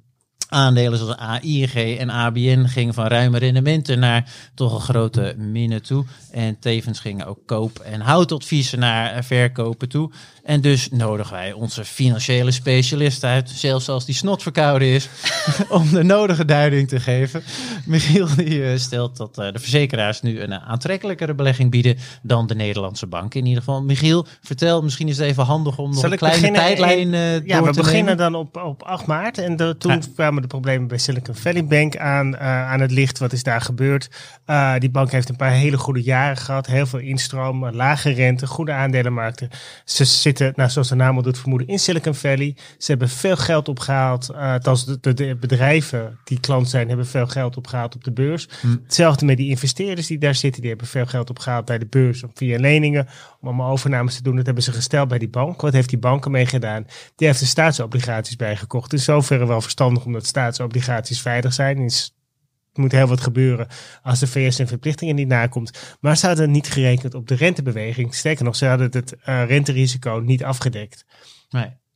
[0.50, 6.06] Aandelen zoals AIG en ABN gingen van ruime rendementen naar toch een grote minnen toe.
[6.32, 10.12] En tevens gingen ook koop- en houtadviezen naar verkopen toe.
[10.44, 15.10] En dus nodigen wij onze financiële specialist uit, zelfs als die snot verkouden is,
[15.70, 17.44] om de nodige duiding te geven.
[17.86, 22.48] Michiel die, eh, stelt dat eh, de verzekeraars nu een eh, aantrekkelijkere belegging bieden dan
[22.48, 23.34] de Nederlandse bank.
[23.34, 27.00] In ieder geval, Michiel, vertel, misschien is het even handig om nog een kleine tijdlijn
[27.00, 28.32] in- eh Ja, door we te beginnen nemen.
[28.32, 29.38] dan op, op 8 maart.
[29.38, 30.00] En de- toen Ja.
[30.32, 33.20] Kwamen de problemen bij Silicon Valley Bank aan, eh, aan het licht.
[33.20, 34.10] Wat is daar gebeurd?
[34.46, 36.68] Eh, die bank heeft een paar hele goede jaren gehad.
[36.68, 39.50] Heel veel instroom, lage rente, goede aandelenmarkten.
[39.86, 42.56] Ze zitten, nou, zoals de naam al doet vermoeden, in Silicon Valley.
[42.78, 44.30] Ze hebben veel geld opgehaald.
[44.30, 48.12] eh althans, de, de, de bedrijven die klant zijn, hebben veel geld opgehaald op de
[48.12, 48.48] beurs.
[48.84, 50.62] Hetzelfde met die investeerders die daar zitten.
[50.62, 53.08] Die hebben veel geld opgehaald bij de beurs via leningen.
[53.42, 54.36] Om allemaal overnames te doen.
[54.36, 55.62] Dat hebben ze gesteld bij die bank.
[55.62, 56.86] Wat heeft die bank ermee gedaan?
[57.16, 58.94] Die heeft de staatsobligaties bijgekocht.
[58.94, 61.78] In zoverre wel verstandig omdat staatsobligaties veilig zijn.
[61.78, 63.68] Er moet heel wat gebeuren
[64.02, 65.98] als de VS zijn verplichtingen niet nakomt.
[66.00, 68.16] Maar ze hadden niet gerekend op de rentebeweging.
[68.16, 71.06] Sterker nog, ze hadden het eh, renterisico niet afgedekt.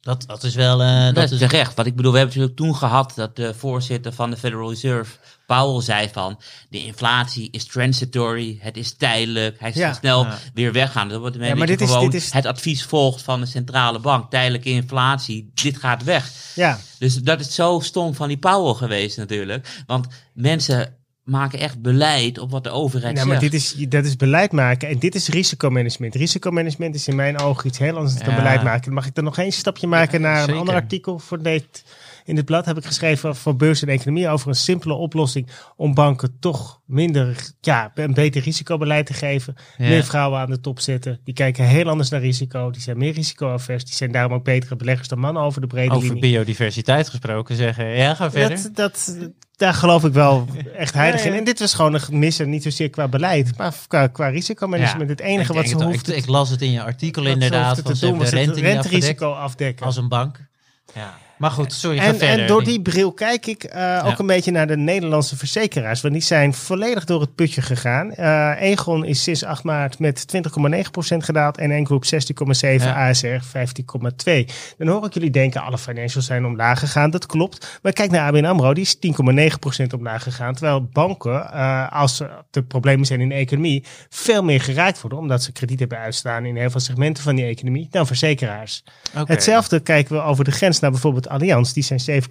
[0.05, 0.81] Dat, dat is wel...
[0.81, 1.73] eh, Dat, dat is terecht.
[1.75, 5.17] Want ik bedoel, we hebben natuurlijk toen gehad dat de voorzitter van de Federal Reserve,
[5.45, 6.39] Powell, zei van
[6.69, 9.93] de inflatie is transitory, het is tijdelijk, hij zal Ja.
[9.93, 10.37] snel Ja.
[10.53, 11.09] weer weggaan.
[11.09, 13.99] Dat wordt Ja, maar dit is- gewoon dit is- het advies volgt van de centrale
[13.99, 14.29] bank.
[14.29, 16.31] Tijdelijke inflatie, dit gaat weg.
[16.55, 19.83] Ja, Dus dat is zo stom van die Powell geweest natuurlijk.
[19.85, 24.15] Want mensen maken echt beleid op wat de overheid nou, maar dit is, dat is
[24.15, 26.15] beleid maken en dit is risicomanagement.
[26.15, 28.35] Risicomanagement is in mijn ogen iets heel anders dan Ja.
[28.35, 28.93] beleid maken.
[28.93, 30.53] Mag ik dan nog één stapje maken naar zeker.
[30.53, 31.83] een ander artikel voor dit.
[32.25, 35.93] In dit blad heb ik geschreven voor beurs en economie over een simpele oplossing om
[35.93, 39.55] banken toch minder, ja, een beter risicobeleid te geven.
[39.77, 39.87] Ja.
[39.87, 41.19] Meer vrouwen aan de top zetten.
[41.23, 42.71] Die kijken heel anders naar risico.
[42.71, 43.85] Die zijn meer risicoavers.
[43.85, 46.21] Die zijn daarom ook betere beleggers dan mannen over de brede over linie.
[46.21, 47.85] biodiversiteit gesproken zeggen.
[47.87, 48.57] Ja, ga verder.
[48.73, 51.31] Dat, dat, daar geloof ik wel echt heilig Ja, ja.
[51.31, 51.39] in.
[51.39, 55.09] En dit was gewoon een missen, niet zozeer qua beleid, maar qua, qua risicomanagement.
[55.09, 55.15] Ja.
[55.15, 57.65] Het enige wat ze het hoefden ik, ik las het in je artikel ze inderdaad.
[57.65, 59.85] hoefden Van te ze doen de het rente renterisico afdekken.
[59.85, 60.47] als een bank.
[60.93, 61.23] Ja.
[61.37, 62.39] Maar goed, sorry, En, verder.
[62.39, 66.01] en door die bril kijk ik eh, ook een beetje naar de Nederlandse verzekeraars.
[66.01, 68.11] Want die zijn volledig door het putje gegaan.
[68.11, 71.57] Eh Egon is sinds 8 maart met 20,9% gedaald.
[71.57, 73.09] En N-Group 16,7%, Ja.
[73.09, 74.75] ASR 15,2%.
[74.77, 77.09] Dan hoor ik jullie denken, alle financials zijn omlaag gegaan.
[77.09, 77.79] Dat klopt.
[77.81, 80.53] Maar kijk naar ABN AMRO, die is 10,9% omlaag gegaan.
[80.53, 85.19] Terwijl banken, eh, als er de problemen zijn in de economie, veel meer geraakt worden.
[85.19, 88.83] Omdat ze krediet hebben uitstaan in heel veel segmenten van die economie dan verzekeraars.
[89.25, 91.71] Hetzelfde kijken we over de grens naar bijvoorbeeld Allianz.
[91.71, 92.23] Die zijn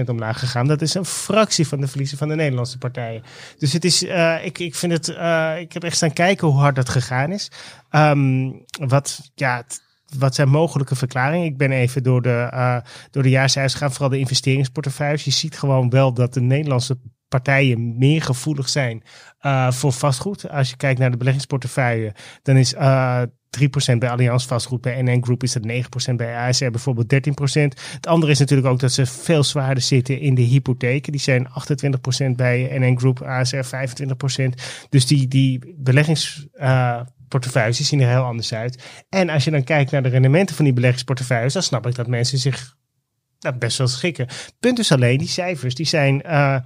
[0.00, 0.66] 7,8% omlaag gegaan.
[0.66, 3.22] Dat is een fractie van de verliezen van de Nederlandse partijen.
[3.58, 6.58] Dus het is, eh, ik, ik vind het, eh, ik heb echt staan kijken hoe
[6.60, 7.50] hard dat gegaan is.
[7.90, 8.50] Ehm,
[8.86, 9.64] wat, ja,
[10.18, 11.46] wat zijn mogelijke verklaringen?
[11.46, 12.76] Ik ben even door de, eh
[13.10, 15.24] door de jaarcijfers gegaan, vooral de investeringsportefeuilles.
[15.24, 16.98] Je ziet gewoon wel dat de Nederlandse
[17.28, 19.02] partijen meer gevoelig zijn
[19.68, 20.48] voor vastgoed.
[20.50, 22.74] Als je kijkt naar de beleggingsportefeuille, dan is
[23.94, 24.80] 3% bij Allianz vastgoed.
[24.80, 25.62] Bij NN Group is dat
[26.10, 26.14] 9%.
[26.16, 27.16] Bij ASR bijvoorbeeld 13%.
[27.92, 31.12] Het andere is natuurlijk ook dat ze veel zwaarder zitten in de hypotheken.
[31.12, 31.52] Die zijn 28%
[32.36, 33.58] bij NN Group, ASR 25%.
[34.88, 39.04] Dus die, die beleggingsportefeuilles die zien er heel anders uit.
[39.08, 42.06] En als je dan kijkt naar de rendementen van die beleggingsportefeuilles, dan snap ik dat
[42.06, 42.78] mensen zich
[43.40, 44.26] nou, best wel schikken.
[44.60, 46.56] Punt is alleen, die cijfers die zijn eh,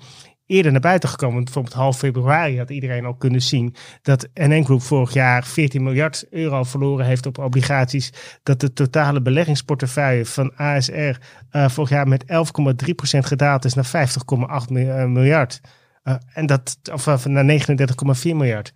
[0.47, 1.45] eerder naar buiten gekomen.
[1.45, 6.27] Bijvoorbeeld half februari had iedereen al kunnen zien dat NN Group vorig jaar 14 miljard
[6.31, 8.13] euro verloren heeft op obligaties.
[8.43, 10.93] Dat de totale beleggingsportefeuille van ASR
[11.51, 15.61] eh, vorig jaar met 11,3% gedaald is naar 50,8 mi- eh, miljard.
[16.03, 18.73] Eh, en dat, of naar 39,4 miljard.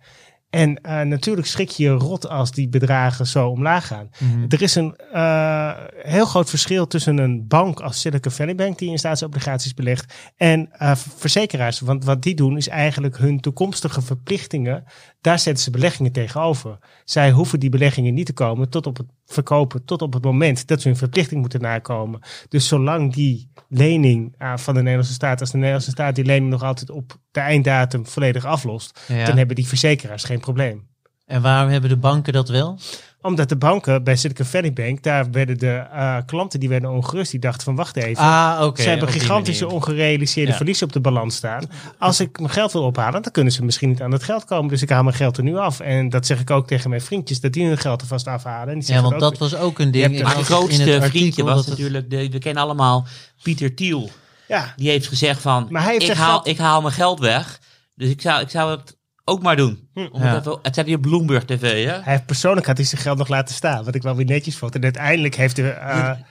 [0.49, 4.09] En eh, natuurlijk schrik je je rot als die bedragen zo omlaag gaan.
[4.19, 4.45] Mhm.
[4.47, 8.89] Er is een eh, heel groot verschil tussen een bank als Silicon Valley Bank, die
[8.89, 11.79] in staatsobligaties belegt, en eh, verzekeraars.
[11.79, 14.83] Want wat die doen is eigenlijk hun toekomstige verplichtingen,
[15.21, 16.77] daar zetten ze beleggingen tegenover.
[17.05, 20.67] Zij hoeven die beleggingen niet te komen tot op het verkopen, tot op het moment
[20.67, 22.19] dat ze hun verplichting moeten nakomen.
[22.49, 26.51] Dus zolang die lening eh, van de Nederlandse staat, als de Nederlandse staat die lening
[26.51, 29.25] nog altijd op de einddatum volledig aflost, Ja.
[29.25, 30.87] dan hebben die verzekeraars geen probleem.
[31.25, 32.79] En waarom hebben de banken dat wel?
[33.21, 37.31] Omdat de banken bij Silicon Valley Bank, daar werden de eh, klanten die werden ongerust.
[37.31, 38.23] Die dachten van wacht even.
[38.23, 38.81] Ah, oké.
[38.81, 39.77] Ze hebben gigantische manier.
[39.79, 40.57] ongerealiseerde Ja.
[40.57, 41.63] verliezen op de balans staan.
[41.97, 44.69] Als ik mijn geld wil ophalen, dan kunnen ze misschien niet aan het geld komen.
[44.69, 45.79] Dus ik haal mijn geld er nu af.
[45.79, 48.73] En dat zeg ik ook tegen mijn vriendjes, dat die hun geld alvast afhalen.
[48.73, 50.05] En die Ja, want ook- dat was ook een ding.
[50.17, 53.07] er- Maar het in grootste vriendje was dat natuurlijk, de, we kennen allemaal
[53.43, 54.09] Pieter Thiel.
[54.47, 57.59] Ja, Die heeft gezegd van, Maar hij heeft ik, haal, ik haal mijn geld weg.
[57.95, 58.97] Dus ik zou, ik zou het
[59.29, 59.87] ook maar doen.
[59.93, 60.33] Om Ja.
[60.35, 61.91] het, even, het staat hier op Bloomberg TV, hè?
[61.91, 63.83] hij heeft persoonlijk had hij zijn geld nog laten staan.
[63.85, 64.75] Wat ik wel weer netjes vond.
[64.75, 65.75] En uiteindelijk heeft de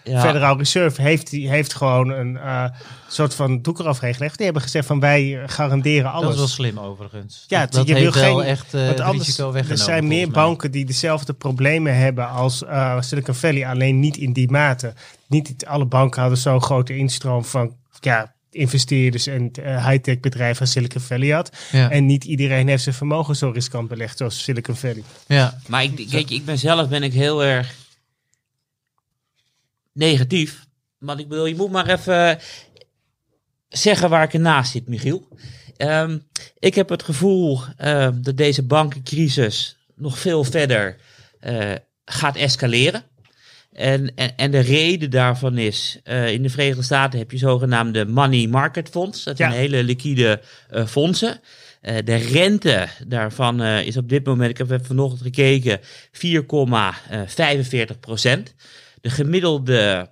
[0.04, 0.20] Ja.
[0.20, 2.64] Federal Reserve heeft, die heeft gewoon een eh,
[3.08, 4.36] soort van doek eraf gelegd.
[4.36, 6.22] Die hebben gezegd van wij garanderen alles.
[6.24, 7.44] Dat is wel slim overigens.
[7.48, 10.70] Ja, dat dat je wil geen- echt Want het anders, risico er zijn meer banken
[10.70, 14.92] die dezelfde problemen hebben als eh, Silicon Valley, alleen niet in die mate.
[15.26, 20.70] Niet alle banken hadden zo'n grote instroom van ja, investeerders en eh, high-tech bedrijven als
[20.70, 21.56] Silicon Valley had.
[21.72, 21.90] Ja.
[21.90, 25.02] En niet iedereen heeft zijn vermogen zo riskant belegd zoals Silicon Valley.
[25.26, 25.58] ja.
[25.66, 27.74] Maar ik, kijk, ik ben zelf ben ik heel erg
[29.92, 30.66] negatief.
[30.98, 32.38] Want ik bedoel, je moet maar even
[33.68, 35.28] zeggen waar ik ernaast zit, Michiel.
[35.76, 36.18] Ehm,
[36.58, 40.96] ik heb het gevoel ehm, dat deze bankencrisis nog veel verder
[41.40, 41.72] eh,
[42.04, 43.02] gaat escaleren.
[43.78, 48.04] En, en, en de reden daarvan is, eh, in de Verenigde Staten heb je zogenaamde
[48.06, 49.24] money market funds.
[49.24, 49.56] Dat zijn Ja.
[49.56, 51.40] hele liquide eh, fondsen.
[51.80, 55.80] Eh, de rente daarvan is op dit moment, ik heb even vanochtend gekeken,
[56.12, 58.54] 4,45 procent.
[59.00, 60.10] De gemiddelde,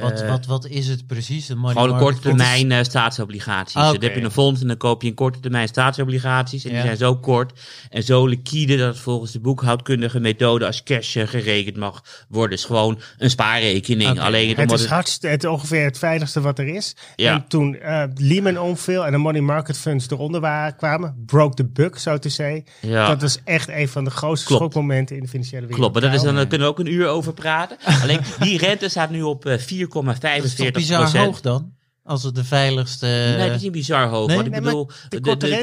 [0.00, 1.48] Wat, eh, wat, wat is het precies?
[1.48, 3.76] Money gewoon een korte termijn eh, staatsobligaties.
[3.76, 4.04] Ah, Dan oké.
[4.04, 6.64] heb je een fonds en dan koop je een korte termijn staatsobligaties.
[6.64, 6.76] En Ja.
[6.76, 11.16] die zijn zo kort en zo liquide dat het volgens de boekhoudkundige methode als cash
[11.16, 12.56] eh, gerekend mag worden.
[12.58, 14.20] is gewoon een spaarrekening.
[14.20, 16.96] Alleen het, is het- hardst, het ongeveer het veiligste wat er is.
[17.16, 17.32] Ja.
[17.34, 21.64] En toen eh, Lehman omviel en de money market funds eronder waren, kwamen, broke the
[21.66, 22.64] buck, zo te zeggen.
[22.80, 23.08] Ja.
[23.08, 24.62] Dat was echt een van de grootste Klopt.
[24.62, 25.78] schokmomenten in de financiële wereld.
[25.78, 27.76] Klopt, maar dat is dan, daar kunnen we ook een uur over praten.
[28.02, 31.72] Alleen die rente staat nu op eh, 4,45 Dat is toch bizar hoog dan?
[32.04, 33.06] Als het de veiligste...
[33.06, 34.26] Nee, dat is niet bizar hoog.
[34.26, 34.36] Nee?
[34.36, 35.18] want ik Nee, bedoel, de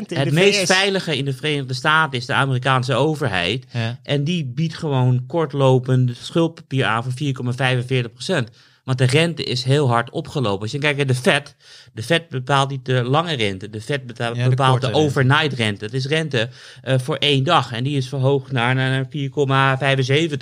[0.08, 3.66] het de meest veilige in de Verenigde Staten is de Amerikaanse overheid.
[3.74, 4.00] Ja.
[4.04, 7.12] En die biedt gewoon kortlopend schuldpapier aan van
[7.84, 8.50] 4,45 procent.
[8.90, 10.62] Want de rente is heel hard opgelopen.
[10.62, 11.56] Als je kijkt naar de Fed,
[11.94, 13.70] de Fed bepaalt niet de lange rente.
[13.70, 15.86] De Fed betaalt, Ja, de bepaalt de overnight rente.
[15.86, 16.50] Dat is rente
[16.82, 17.72] eh, voor één dag.
[17.72, 19.08] En die is verhoogd naar, naar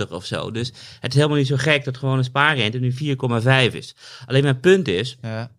[0.07, 0.51] 4,75 of zo.
[0.51, 0.67] Dus
[0.99, 3.95] het is helemaal niet zo gek dat gewoon een spaarrente nu 4,5 is.
[4.25, 5.51] Alleen mijn punt is, Ja.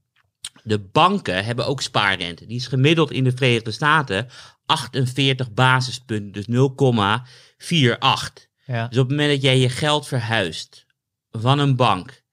[0.62, 2.46] de banken hebben ook spaarrente.
[2.46, 4.28] Die is gemiddeld in de Verenigde Staten
[4.66, 8.48] 48 basispunten, dus 0,48.
[8.66, 8.88] Ja.
[8.88, 10.86] Dus op het moment dat jij je geld verhuist
[11.30, 12.26] van een bank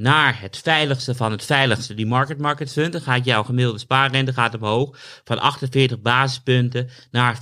[0.00, 4.32] naar het veiligste van het veiligste, die market market fund, dan gaat jouw gemiddelde spaarrente
[4.32, 7.40] gaat omhoog van 48 basispunten naar 4,45.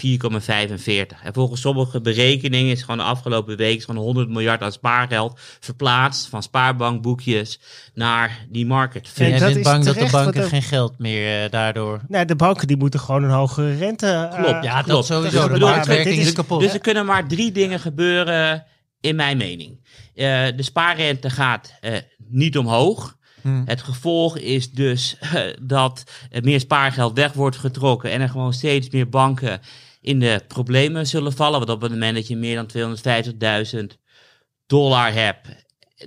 [1.23, 5.39] En volgens sommige berekeningen is gewoon de afgelopen week is gewoon 100 miljard aan spaargeld
[5.61, 7.61] verplaatst van spaarbankboekjes
[7.95, 9.19] naar die market fund.
[9.19, 12.01] En Jij dat bent is bang dat de banken geen geld meer eh, daardoor...
[12.09, 14.07] Nou, de banken die moeten gewoon een hogere rente.
[14.07, 14.87] eh, Klopt, Ja, klopt.
[14.89, 15.37] dat sowieso.
[15.39, 16.61] Dus De bedoel, marktwerking dit is is- kapot.
[16.61, 18.65] Dus er kunnen maar drie dingen gebeuren
[19.01, 19.85] in mijn mening.
[20.17, 21.93] Eh, de spaarrente gaat eh,
[22.29, 23.17] niet omhoog.
[23.43, 23.63] Hm.
[23.65, 28.53] Het gevolg is dus eh, dat er meer spaargeld weg wordt getrokken en er gewoon
[28.53, 29.61] steeds meer banken
[30.01, 31.59] in de problemen zullen vallen.
[31.59, 32.97] Want op het moment dat je meer dan
[33.77, 33.99] 250.000
[34.67, 35.49] dollar hebt,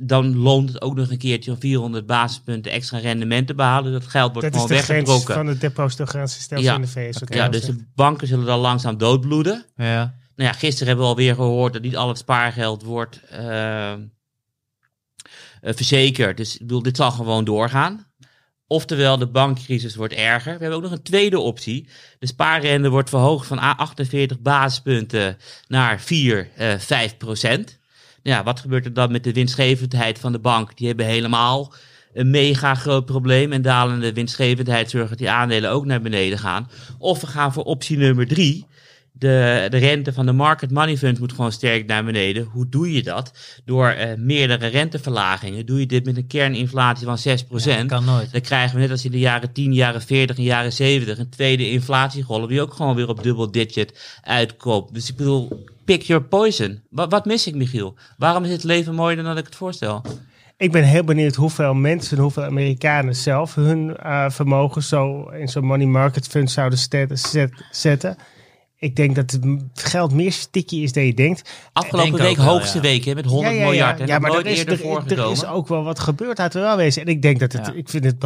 [0.02, 3.92] dan loont het ook nog een keertje om 400 basispunten extra rendement te behalen.
[3.92, 5.34] Dat geld wordt Dat is gewoon de grens weggetrokken.
[5.36, 6.76] van het depositogarantiestelsel Ja.
[6.76, 7.20] in de VS.
[7.26, 7.78] Ja, dus zegt.
[7.78, 9.66] de banken zullen dan langzaam doodbloeden.
[9.76, 10.16] Ja.
[10.40, 14.00] Nou ja, gisteren hebben we alweer gehoord dat niet al het spaargeld wordt eh, eh,
[15.62, 16.38] verzekerd.
[16.38, 18.08] Dus ik bedoel, dit zal gewoon doorgaan.
[18.68, 20.54] Oftewel, de bankcrisis wordt erger.
[20.54, 21.90] We hebben ook nog een tweede optie.
[22.20, 27.80] De spaarrente wordt verhoogd van A- 48 basispunten naar 4, eh 5 procent.
[28.24, 30.78] Ja, wat gebeurt er dan met de winstgevendheid van de bank?
[30.78, 31.74] Die hebben helemaal
[32.14, 33.52] een mega groot probleem.
[33.52, 36.70] En dalende winstgevendheid zorgt dat die aandelen ook naar beneden gaan.
[36.98, 38.68] Of we gaan voor optie nummer drie.
[39.20, 42.44] De, de rente van de market money fund moet gewoon sterk naar beneden.
[42.44, 43.34] Hoe doe je dat?
[43.66, 45.66] Door eh, meerdere renteverlagingen.
[45.66, 47.18] Doe je dit met een kerninflatie van
[47.84, 47.86] 6%.
[47.86, 48.32] kan nooit.
[48.32, 51.30] Dan krijgen we net als in de jaren 10, jaren 40 en jaren 70 een
[51.30, 54.94] tweede inflatiegolf die ook gewoon weer op dubbel digit uitkomt.
[54.94, 56.82] Dus ik bedoel, pick your poison.
[56.90, 57.96] Wat, wat mis ik, Michiel?
[58.18, 60.02] Waarom is het leven mooier dan ik het voorstel?
[60.58, 65.66] Ik ben heel benieuwd hoeveel mensen, hoeveel Amerikanen zelf hun eh, vermogen zo in zo'n
[65.66, 66.80] money market fund zouden
[67.72, 68.18] zetten.
[68.82, 71.52] Ik denk dat het geld meer sticky is dan je denkt.
[71.74, 72.84] Afgelopen denk week, wel, hoogste ja.
[72.84, 74.00] week hè, met 100 miljard.
[74.00, 76.62] En ja maar nooit er is, eerder er, er is ook wel wat gebeurd, laten
[76.62, 77.02] we wel wezen.
[77.02, 77.74] En ik denk dat het, Ja.
[77.74, 78.20] ik vind het,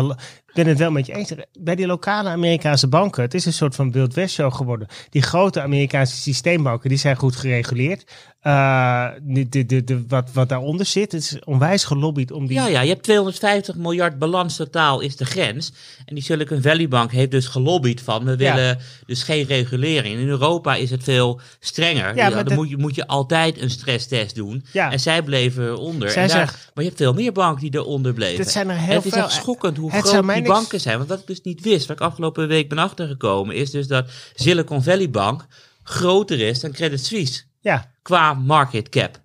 [0.54, 1.34] ben het wel met je eens.
[1.60, 4.88] Bij die lokale Amerikaanse banken, het is een soort van Wild West show geworden.
[5.10, 8.12] Die grote Amerikaanse systeembanken, die zijn goed gereguleerd.
[8.44, 11.12] De, de, de, wat, wat daaronder zit.
[11.12, 12.56] Het is onwijs gelobbyd om die...
[12.58, 15.72] Ja, ja, je hebt 250 miljard balans totaal is de grens.
[16.06, 18.56] En die Silicon Valley Bank heeft dus gelobbyd van, we Ja.
[18.56, 20.20] willen dus geen regulering.
[20.20, 22.16] In Europa is het veel strenger.
[22.16, 24.66] Ja, dan dat- moet, je, moet je altijd een stresstest doen.
[24.72, 24.92] Ja.
[24.92, 26.10] En zij bleven eronder.
[26.10, 28.46] Zij En daar- maar je hebt veel meer banken die eronder bleven.
[28.46, 30.98] Zijn er heel het is echt schokkend hoe Het groot die niks- banken zijn.
[30.98, 34.10] Want wat ik dus niet wist, wat ik afgelopen week ben achtergekomen, is dus dat
[34.36, 35.46] Silicon Valley Bank
[35.84, 39.22] groter is dan Credit Suisse Ja, qua market cap.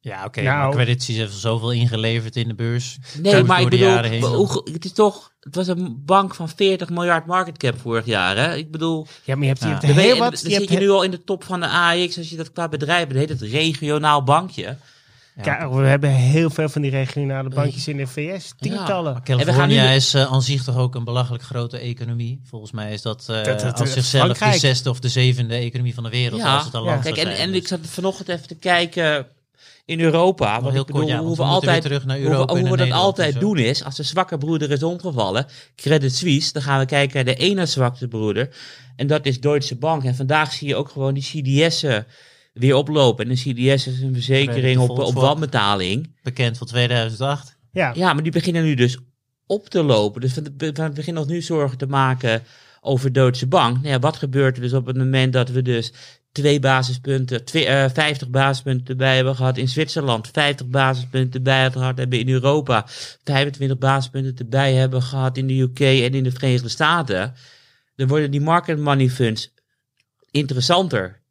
[0.00, 0.42] Ja, oké.
[0.42, 2.98] Nou- maar Credit Suisse heeft zoveel ingeleverd in de beurs.
[3.18, 3.88] Nee, maar ik bedoel,
[4.72, 8.36] het is toch, het was een bank van 40 miljard market cap vorig jaar.
[8.36, 8.54] Hè?
[8.56, 10.38] Ik bedoel, ja maar je hebt, je hebt dan, je- heel dan wat...
[10.38, 12.52] zit Je je, hebt nu al in de top van de AX als je dat
[12.52, 14.76] qua bedrijf, dat heet het regionaal bankje.
[15.44, 18.52] Ja, we hebben heel veel van die regionale bankjes in de VS.
[18.58, 19.14] Tientallen.
[19.14, 22.40] We gaan Californië nu- is eh, aan zich toch ook een belachelijk grote economie.
[22.44, 24.52] Volgens mij is dat, eh, Dat- dat- als zichzelf Frankrijk.
[24.52, 26.40] de zesde of de zevende economie van de wereld.
[26.40, 26.54] Ja.
[26.56, 26.96] als het een Ja.
[26.96, 29.26] Kijk, en, ik zat vanochtend even te kijken
[29.84, 30.60] in Europa.
[30.60, 32.52] Want heel ik bedoel, kort, ja, hoe we we altijd, terug naar hoe we- Europa
[32.52, 36.14] hoe we naar dat Nederland altijd doen is, als de zwakke broeder is omgevallen, Credit
[36.14, 38.48] Suisse, dan gaan we kijken naar de ene zwakste broeder.
[38.96, 40.04] En dat is Deutsche Bank.
[40.04, 42.06] En vandaag zie je ook gewoon die CDS'en
[42.52, 43.24] weer oplopen.
[43.24, 46.16] En een CDS is een verzekering op, op wanbetaling.
[46.22, 47.56] Bekend van 2008.
[47.72, 48.98] Ja, Ja, maar die beginnen nu dus
[49.46, 50.20] op te lopen.
[50.20, 52.42] Dus we, beginnen ons nu zorgen te maken
[52.80, 53.76] over Deutsche Bank.
[53.76, 55.92] Nou ja, wat gebeurt er dus op het moment dat we dus
[56.32, 61.98] twee basispunten, twee, eh, 50 basispunten erbij hebben gehad in Zwitserland, 50 basispunten erbij gehad
[61.98, 62.84] hebben in Europa,
[63.24, 67.34] 25 basispunten erbij hebben gehad in de UK en in de Verenigde Staten.
[67.96, 69.52] Dan worden die market money funds
[70.30, 71.21] interessanter.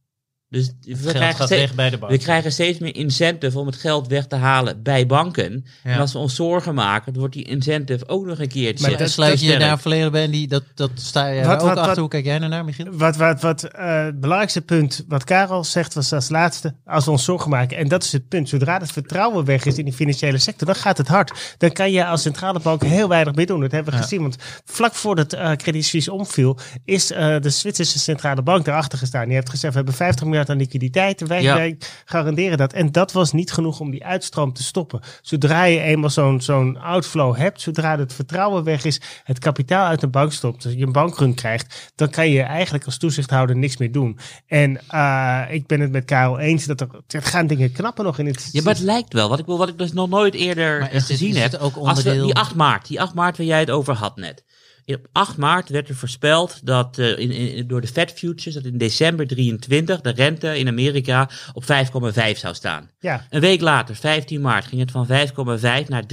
[0.51, 2.11] Dus we Het geld krijgen, gaat steeds, weg bij de bank.
[2.11, 5.65] we krijgen steeds meer incentive om het geld weg te halen bij banken.
[5.83, 5.91] Ja.
[5.91, 8.89] En als we ons zorgen maken, dan wordt die incentive ook nog een keertje.
[8.89, 11.59] Maar dat- sluit je daar volledig bij en die, dat, dat sta je Wat- ook
[11.61, 11.85] wat- achter.
[11.85, 12.87] wat- Hoe kijk jij naar, Michiel?
[12.91, 17.11] Wat, wat, wat eh, het belangrijkste punt wat Karel zegt was als laatste, als we
[17.11, 17.77] ons zorgen maken.
[17.77, 18.49] En dat is het punt.
[18.49, 21.55] Zodra het vertrouwen weg is in die financiële sector, dan gaat het hard.
[21.57, 23.59] Dan kan je als centrale bank heel weinig meer doen.
[23.61, 24.03] Dat hebben we Ja.
[24.03, 24.21] gezien.
[24.21, 24.35] Want
[24.65, 29.25] vlak voordat eh Credit Suisse omviel, is eh, de Zwitserse centrale bank daarachter gestaan.
[29.25, 31.21] Die heeft gezegd, we hebben 50 miljard aan liquiditeit.
[31.21, 31.55] En wij, Ja.
[31.55, 32.73] wij garanderen dat.
[32.73, 34.99] En dat was niet genoeg om die uitstroom te stoppen.
[35.21, 39.99] Zodra je eenmaal zo'n zo'n outflow hebt, zodra het vertrouwen weg is, het kapitaal uit
[39.99, 43.77] de bank stopt, dus je een bankrun krijgt, dan kan je eigenlijk als toezichthouder niks
[43.77, 44.19] meer doen.
[44.47, 48.17] En eh, ik ben het met Karel eens dat er, er gaan dingen knappen nog
[48.19, 49.29] in het Ja, maar het lijkt wel.
[49.29, 51.53] Wat ik, wil- wat ik dus nog nooit eerder Maar is dit- gezien heb.
[51.53, 54.15] ook Als we, onderdeel- die 8 maart, die 8 maart waar jij het over had
[54.15, 54.43] net.
[54.95, 58.65] Op 8 maart werd er voorspeld dat eh, in, in- door de Fed Futures dat
[58.65, 61.69] in december 23 de rente in Amerika op 5,5
[62.37, 62.89] zou staan.
[62.99, 66.03] Ja, Een week later, 15 maart, ging het van 5,5 naar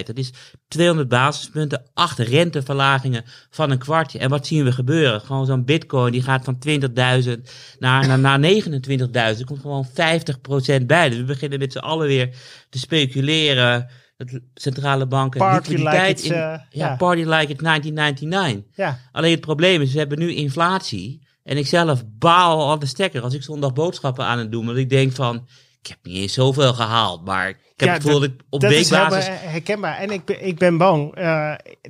[0.00, 0.02] 3,5.
[0.06, 0.30] Dat is
[0.68, 4.18] 200 basispunten, acht renteverlagingen van een kwartje.
[4.18, 5.20] En wat zien we gebeuren?
[5.20, 7.40] Gewoon zo'n bitcoin die gaat van 20.000
[7.78, 9.10] naar, naar, naar 29.000.
[9.12, 11.08] Er komt gewoon 50% bij.
[11.08, 12.28] Dus we beginnen met z'n allen weer
[12.70, 13.88] te speculeren.
[14.26, 16.96] Dat centrale banken Party liquiditeit like in, eh, ja, ja.
[16.96, 18.64] party like it's 1999.
[18.74, 18.98] ja.
[19.12, 21.20] Alleen het probleem is, we hebben nu inflatie.
[21.42, 24.66] En ik zelf baal al de stekker als ik zondag boodschappen aan het doen.
[24.66, 25.46] Want ik denk van,
[25.82, 27.24] ik heb niet eens zoveel gehaald.
[27.24, 29.28] Maar ik heb Ja, het gevoel dat ik op dat is weekbasis...
[29.30, 29.96] herkenbaar.
[29.98, 31.24] En ik, ben- ik ben bang, eh,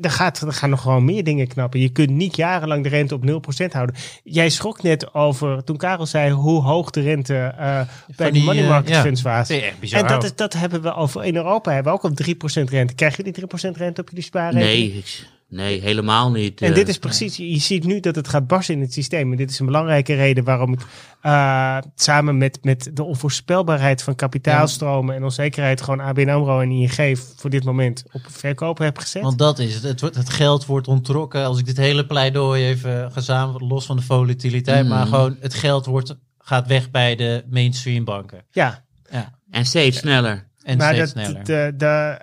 [0.01, 1.81] er, gaat, er gaan nog gewoon meer dingen knappen.
[1.81, 3.23] Je kunt niet jarenlang de rente op
[3.67, 3.97] 0% houden.
[4.25, 7.81] Jij schrok net over, toen Karel zei hoe hoog de rente eh,
[8.17, 9.53] bij die money eh, market funds was.
[9.81, 10.01] Bizar.
[10.01, 12.25] En dat, is, dat hebben we over, in Europa hebben we ook op
[12.67, 12.95] 3% rente.
[12.95, 14.79] Krijg je die 3% rente op jullie spaarrekening?
[14.93, 16.61] Nee, ik- nee, helemaal niet.
[16.61, 16.75] En eh.
[16.75, 19.31] dit is precies, je ziet nu dat het gaat barsten in het systeem.
[19.31, 20.81] En dit is een belangrijke reden waarom ik
[21.21, 27.19] eh, samen met, met de onvoorspelbaarheid van kapitaalstromen en onzekerheid gewoon ABN AMRO en ING
[27.37, 29.23] voor dit moment op verkopen heb gezet.
[29.23, 29.83] Want dat is het.
[29.83, 31.45] Het, wordt, het geld wordt ontrokken.
[31.45, 35.09] Als ik dit hele pleidooi even gezamenlijk, los van de volatiliteit, maar Mhm.
[35.15, 38.45] gewoon het geld wordt, gaat weg bij de mainstream banken.
[38.51, 39.41] ja, Ja.
[39.51, 40.51] En steeds sneller.
[40.63, 41.45] En maar steeds dat, sneller.
[41.45, 42.19] de, de,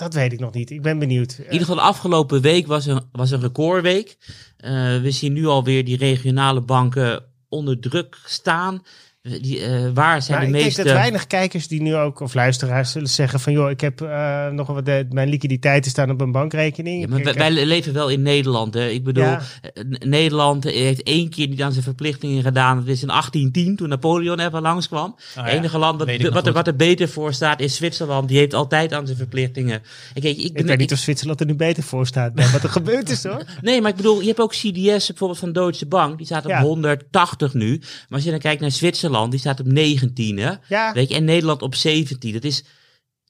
[0.00, 0.70] dat weet ik nog niet.
[0.70, 1.34] Ik ben benieuwd.
[1.38, 4.16] In ieder geval de afgelopen week was een, was een recordweek.
[4.56, 8.82] Eh, we zien nu alweer die regionale banken onder druk staan.
[9.22, 10.74] Eh, Die, eh, waar zijn de ik meeste...
[10.74, 14.00] denk dat weinig kijkers die nu ook, of luisteraars, zullen zeggen van joh, ik heb
[14.00, 17.00] eh, nog wat, de, mijn liquiditeiten staan op een bankrekening.
[17.02, 18.74] Ja, maar Ik- wij, ik- wij leven wel in Nederland.
[18.74, 18.88] Hè.
[18.88, 19.40] Ik bedoel, Ja.
[19.62, 22.76] eh, Nederland heeft één keer niet aan zijn verplichtingen gedaan.
[22.78, 25.10] Dat is in 1810, toen Napoleon even langskwam.
[25.10, 27.76] Oh ja, Het enige land wat, weet ik er, wat er beter voor staat is
[27.76, 28.28] Zwitserland.
[28.28, 29.82] Die heeft altijd aan zijn verplichtingen.
[30.14, 32.34] Ik, ik, ik ik ben, weet niet ik- of Zwitserland er nu beter voor staat.
[32.34, 33.44] bij wat er gebeurd is hoor.
[33.62, 36.16] nee, maar ik bedoel, je hebt ook CDS bijvoorbeeld van Deutsche Bank.
[36.16, 36.60] Die staat op Ja.
[36.62, 37.78] 180 nu.
[37.78, 40.38] Maar als je dan kijkt naar Zwitserland, die staat op 19.
[40.38, 40.52] Hè?
[40.68, 42.32] Ja, Weet je, en Nederland op 17.
[42.32, 42.64] Dat is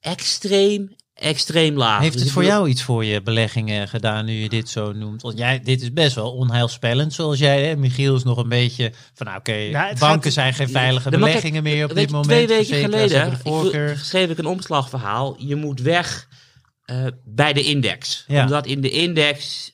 [0.00, 2.00] extreem, extreem laag.
[2.00, 4.92] Heeft Dus het voor bedoel- jou iets voor je beleggingen gedaan nu je dit zo
[4.92, 5.22] noemt?
[5.22, 7.64] Want jij, dit is best wel onheilspellend zoals jij.
[7.66, 7.76] Hè?
[7.76, 11.18] Michiel is nog een beetje van nou oké, Nou, banken gaat- zijn geen veilige Ja,
[11.18, 12.30] beleggingen meer op dit je, moment.
[12.30, 13.32] Twee weken geleden
[13.92, 15.34] ik, schreef ik een omslagverhaal.
[15.38, 16.28] Je moet weg
[16.84, 18.24] eh, bij de index.
[18.26, 18.42] Ja.
[18.42, 19.70] Omdat in de index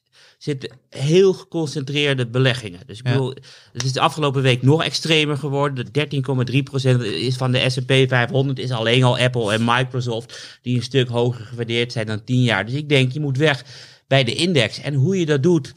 [0.46, 2.80] zitten heel geconcentreerde beleggingen.
[2.86, 3.12] Dus ik Ja.
[3.12, 3.34] bedoel,
[3.72, 5.84] het is de afgelopen week nog extremer geworden.
[5.84, 10.82] De 13,3% is van de S&P 500 is alleen al Apple en Microsoft die een
[10.82, 12.66] stuk hoger gewaardeerd zijn dan 10 jaar.
[12.66, 13.64] Dus ik denk, je moet weg
[14.06, 14.80] bij de index.
[14.80, 15.72] En hoe je dat doet,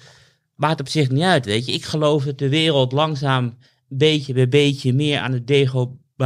[0.56, 1.46] maakt op zich niet uit.
[1.46, 5.48] Weet je, ik geloof dat de wereld langzaam beetje bij beetje meer aan het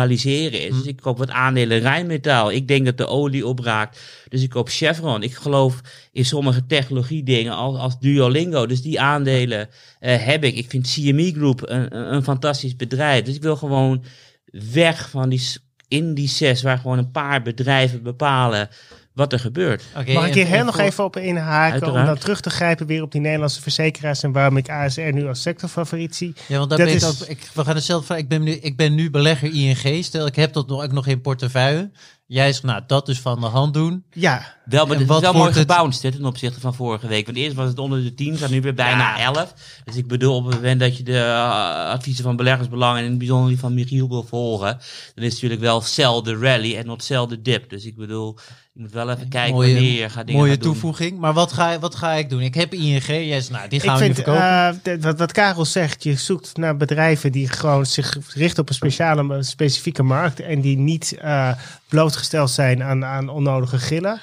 [0.01, 0.75] is.
[0.75, 2.51] Dus ik koop wat aandelen Rijnmetaal.
[2.51, 3.99] Ik denk dat de olie opraakt.
[4.29, 5.23] Dus ik koop Chevron.
[5.23, 5.81] Ik geloof
[6.11, 8.65] in sommige technologie dingen als, als Duolingo.
[8.65, 9.69] Dus die aandelen
[9.99, 10.55] eh, heb ik.
[10.55, 13.25] Ik vind CME Group een, een, fantastisch bedrijf.
[13.25, 14.03] Dus ik wil gewoon
[14.51, 15.41] weg van die
[15.87, 18.69] indices waar gewoon een paar bedrijven bepalen
[19.13, 19.83] wat er gebeurt.
[19.93, 21.91] Mag ik hier nog voor- even op inhaken?
[21.93, 25.27] Om dan terug te grijpen weer op die Nederlandse verzekeraars en waarom ik ASR nu
[25.27, 26.33] als sectorfavoriet zie.
[26.47, 28.23] Ja, want daar Dat ben ik is- ook, ik, we gaan hetzelfde vragen.
[28.23, 30.03] Ik ben, nu, ik ben nu belegger ING.
[30.03, 31.91] Stel, ik heb dat nog, ook nog in portefeuille.
[32.25, 34.03] Jij zegt, nou, dat dus van de hand doen.
[34.11, 36.73] Ja, Wel, maar En het wat is wel mooi het- gebounced hè, ten opzichte van
[36.75, 37.25] vorige week.
[37.25, 39.23] Want eerst was het onder de 10, staat nu weer bijna Ja.
[39.33, 39.53] 11.
[39.83, 43.09] Dus ik bedoel, op het moment dat je de uh, adviezen van beleggersbelang en in
[43.09, 44.67] het bijzonder die van Michiel wil volgen,
[45.15, 47.69] dan is het natuurlijk wel sell the rally en not sell the dip.
[47.69, 48.37] Dus ik bedoel,
[48.73, 50.71] je moet wel even kijken Mooie- wanneer je gaat dingen Mooie doen.
[50.71, 51.19] toevoeging.
[51.19, 52.41] Maar wat ga, wat ga ik doen?
[52.41, 53.05] Ik heb ING.
[53.07, 54.93] Jij zegt, nou, die gaan ik we nu vind verkopen.
[54.93, 58.75] eh, wat, wat Karel zegt, je zoekt naar bedrijven die gewoon zich richten op een
[58.75, 61.51] speciale, specifieke markt en die niet eh,
[61.93, 64.19] blootgesteld zijn aan, aan onnodige gillen.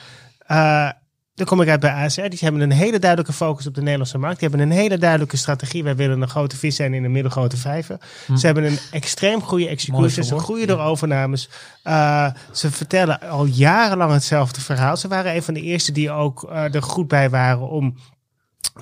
[0.46, 0.90] Eh,
[1.34, 2.28] dan kom ik uit bij ASR.
[2.28, 4.40] Die hebben een hele duidelijke focus op de Nederlandse markt.
[4.40, 5.84] Die hebben een hele duidelijke strategie.
[5.84, 8.00] Wij willen een grote vis zijn in een middelgrote vijver.
[8.36, 10.22] Ze hebben een extreem goede executie.
[10.22, 11.48] Ze groeien door overnames.
[11.82, 14.96] Eh, ze vertellen al jarenlang hetzelfde verhaal.
[14.96, 17.96] Ze waren een van de eerste die ook eh, er goed bij waren om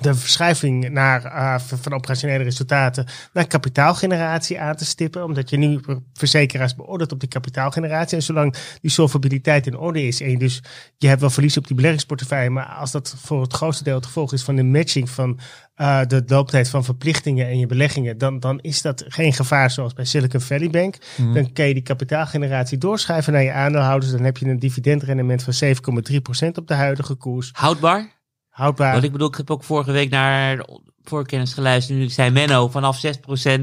[0.01, 5.23] de verschuiving naar, eh, van operationele resultaten naar kapitaalgeneratie aan te stippen.
[5.23, 5.79] Omdat je nu
[6.13, 8.17] verzekeraars beoordeelt op die kapitaalgeneratie.
[8.17, 10.61] En zolang die solvabiliteit in orde is en je dus
[10.97, 12.49] je hebt wel verlies op die beleggingsportefeuille.
[12.49, 15.39] Maar als dat voor het grootste deel het gevolg is van de matching van
[15.75, 19.93] eh, de looptijd van verplichtingen en je beleggingen, dan, dan is dat geen gevaar zoals
[19.93, 20.95] bij Silicon Valley Bank.
[21.17, 21.33] Mhm.
[21.33, 24.11] Dan kan je die kapitaalgeneratie doorschuiven naar je aandeelhouders.
[24.11, 27.49] Dan heb je een dividendrendement van 7,3% op de huidige koers.
[27.53, 28.18] Houdbaar?
[28.59, 28.91] Houdbaar.
[28.91, 30.65] Want ik bedoel, ik heb ook vorige week naar
[31.03, 31.99] voorkennis geluisterd.
[31.99, 33.09] Nu zei Menno, vanaf 6%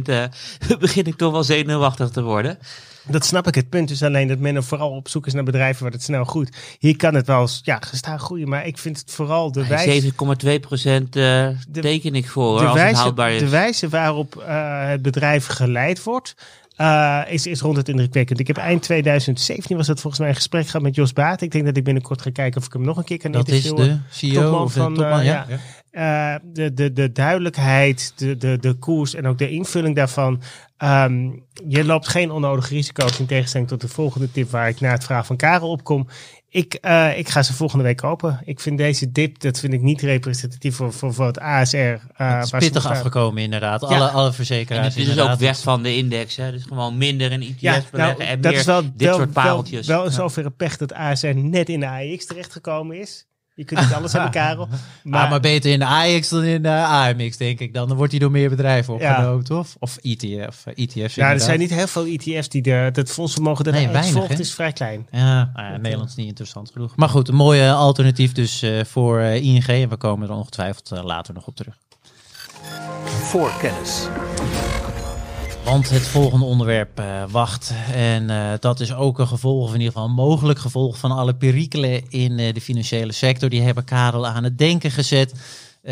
[0.02, 0.24] eh
[0.78, 2.58] begin ik toch wel zenuwachtig te worden.
[3.08, 3.54] Dat snap ik.
[3.54, 6.02] Het punt is alleen dat men er vooral op zoek is naar bedrijven waar het
[6.02, 6.76] snel groeit.
[6.78, 8.48] Hier kan het wel eens, ja, gestaan groeien.
[8.48, 12.74] Maar ik vind het vooral de wijze, 7,2% eh teken ik voor hoor, de, als
[12.74, 13.40] het wijze, houdbaar is.
[13.40, 16.34] de wijze waarop eh, het bedrijf geleid wordt.
[16.76, 18.40] Eh, is, is rond het indrukwekkend.
[18.40, 21.40] Ik heb eind 2017 was het volgens mij een gesprek gehad met Jos Baat.
[21.40, 23.48] Ik denk dat ik binnenkort ga kijken of ik hem nog een keer kan dat
[23.48, 24.04] is interviewen.
[24.08, 25.46] de CEO topman of de van, topman, eh, ja.
[25.48, 25.58] ja.
[25.90, 30.42] Eh, de, de, de duidelijkheid, de, de, de koers en ook de invulling daarvan.
[30.76, 31.30] Ehm,
[31.68, 35.04] je loopt geen onnodige risico's in tegenstelling tot de volgende tip waar ik na het
[35.04, 36.08] vraag van Karel opkom.
[36.56, 38.40] Ik, eh, ik ga ze volgende week kopen.
[38.44, 41.76] Ik vind deze dip, dat vind ik niet representatief voor, voor, voor het ASR.
[41.76, 43.80] eh, Het is pittig afgekomen inderdaad.
[43.80, 43.86] Ja.
[43.86, 46.36] Alle, alle En verzekeraars het is dus ook weg van de index.
[46.36, 46.50] Hè?
[46.50, 49.32] Dus gewoon minder in ETF's Ja, nou, en dat meer is wel, dit wel, soort
[49.34, 49.86] wel, pareltjes.
[49.86, 53.26] wel in zoverre pech dat ASR net in de AX terechtgekomen is.
[53.56, 54.68] Je kunt niet alles hebben, Karel.
[55.02, 57.74] Maar, maar beter in de AX dan in de AMX, denk ik.
[57.74, 59.66] Dan, dan wordt hij door meer bedrijven opgenomen, toch?
[59.78, 63.64] Of ETF, eh, ETF's Ja, er zijn niet heel veel ETF's die de, het fondsvermogen
[63.64, 65.06] dat Nee, nee, weinig, volgt is vrij klein.
[65.10, 66.96] Ja, nou ja, Nederland is niet interessant genoeg.
[66.96, 69.66] Maar goed, een mooi eh, alternatief dus eh, voor eh, ING.
[69.66, 71.76] En we komen er ongetwijfeld eh, later nog op terug.
[73.04, 74.08] Voor kennis.
[75.66, 77.72] Want het volgende onderwerp eh, wacht.
[77.92, 81.10] En eh, dat is ook een gevolg, of in ieder geval een mogelijk gevolg van
[81.10, 83.48] alle perikelen in eh, de financiële sector.
[83.48, 85.34] Die hebben Karel aan het denken gezet.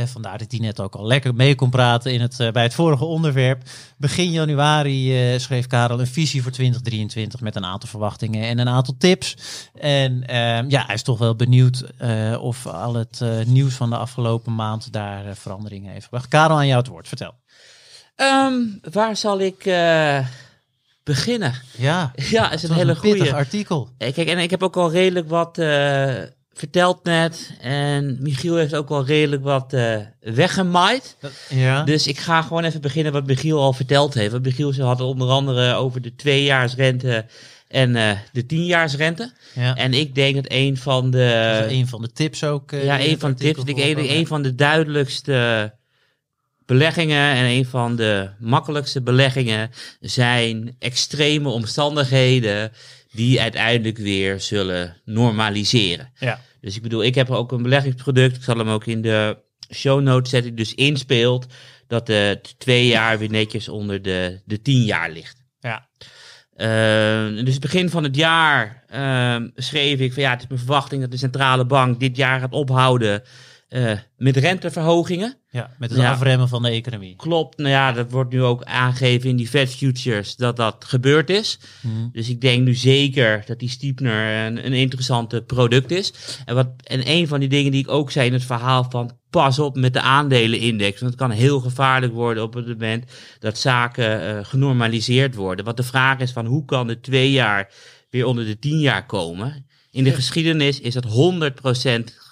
[0.05, 3.05] Vandaar dat hij net ook al lekker mee kon praten in het, bij het vorige
[3.05, 3.63] onderwerp.
[3.97, 8.95] Begin januari schreef Karel een visie voor 2023 met een aantal verwachtingen en een aantal
[8.99, 9.37] tips.
[9.75, 11.85] En eh, ja, hij is toch wel benieuwd
[12.41, 16.29] of al het nieuws van de afgelopen maand daar veranderingen heeft gebracht.
[16.29, 17.09] Karel, aan jou het woord.
[17.09, 17.35] Vertel.
[18.17, 18.55] Ehm,
[18.91, 20.19] waar zal ik eh,
[21.05, 21.55] beginnen?
[21.77, 23.35] Ja, Ja, is een hele een goede.
[23.35, 23.89] artikel.
[23.99, 26.15] Kijk, en ik heb ook al redelijk wat eh,
[26.53, 27.51] verteld net.
[27.61, 31.17] En Michiel heeft ook al redelijk wat eh weggemaaid.
[31.49, 31.83] Ja.
[31.83, 34.33] Dus ik ga gewoon even beginnen wat Michiel al verteld heeft.
[34.33, 37.27] Want Michiel had onder andere over de tweejaarsrente
[37.69, 39.33] en eh, de tienjaarsrente.
[39.55, 39.75] ja.
[39.75, 41.59] En ik denk dat een van de...
[41.61, 42.73] dat een van de tips ook.
[42.73, 43.63] eh, ja, een van de tips.
[43.65, 45.73] Ik denk een van de duidelijkste
[46.67, 52.73] beleggingen en een van de makkelijkste beleggingen zijn extreme omstandigheden
[53.13, 56.13] die uiteindelijk weer zullen normaliseren.
[56.19, 56.41] Ja.
[56.61, 58.37] Dus ik bedoel, ik heb ook een beleggingsproduct.
[58.37, 59.39] Ik zal hem ook in de
[59.75, 60.55] show notes zetten.
[60.55, 61.47] Die dus inspeelt
[61.87, 65.43] dat het twee jaar weer netjes onder de, de tien jaar ligt.
[65.61, 65.89] Ja.
[66.57, 71.01] Uh, dus begin van het jaar uh, schreef ik van ja, het is mijn verwachting
[71.01, 73.23] dat de centrale bank dit jaar gaat ophouden
[73.75, 75.37] uh, met renteverhogingen.
[75.51, 76.11] Ja, met het Ja.
[76.13, 77.17] afremmen van de economie.
[77.17, 81.31] Klopt, nou ja, dat wordt nu ook aangegeven in die Fed Futures dat dat gebeurd
[81.31, 81.59] is.
[81.81, 82.09] Mhm.
[82.13, 86.13] Dus ik denk nu zeker dat die Stiepner een, een interessante product is.
[86.45, 89.19] En, wat, en een van die dingen die ik ook zei in het verhaal van
[89.31, 91.01] pas op met de aandelenindex.
[91.01, 93.05] Want het kan heel gevaarlijk worden op het moment
[93.39, 95.65] dat zaken eh, genormaliseerd worden.
[95.65, 97.73] Wat de vraag is van hoe kan de twee jaar
[98.11, 99.67] weer onder de tien jaar komen.
[99.91, 102.24] In de geschiedenis is dat 100%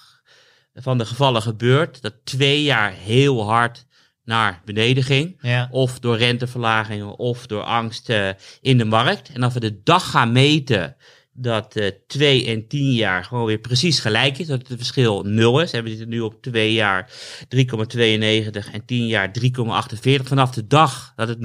[0.74, 2.02] van de gevallen gebeurd.
[2.02, 3.86] Dat twee jaar heel hard
[4.24, 5.38] naar beneden ging.
[5.40, 5.68] Ja.
[5.70, 8.28] Of door renteverlagingen of door angst eh,
[8.60, 9.30] in de markt.
[9.32, 10.96] En als we de dag gaan meten
[11.34, 15.60] dat eh 2 en 10 jaar gewoon weer precies gelijk is, dat het verschil nul
[15.60, 15.72] is.
[15.72, 17.10] En we zitten nu op 2 jaar
[17.56, 20.22] 3,92 en 10 jaar 3,48.
[20.22, 21.38] Vanaf de dag dat het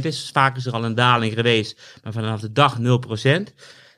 [0.02, 2.82] is, vaak is er al een daling geweest, maar vanaf de dag 0%.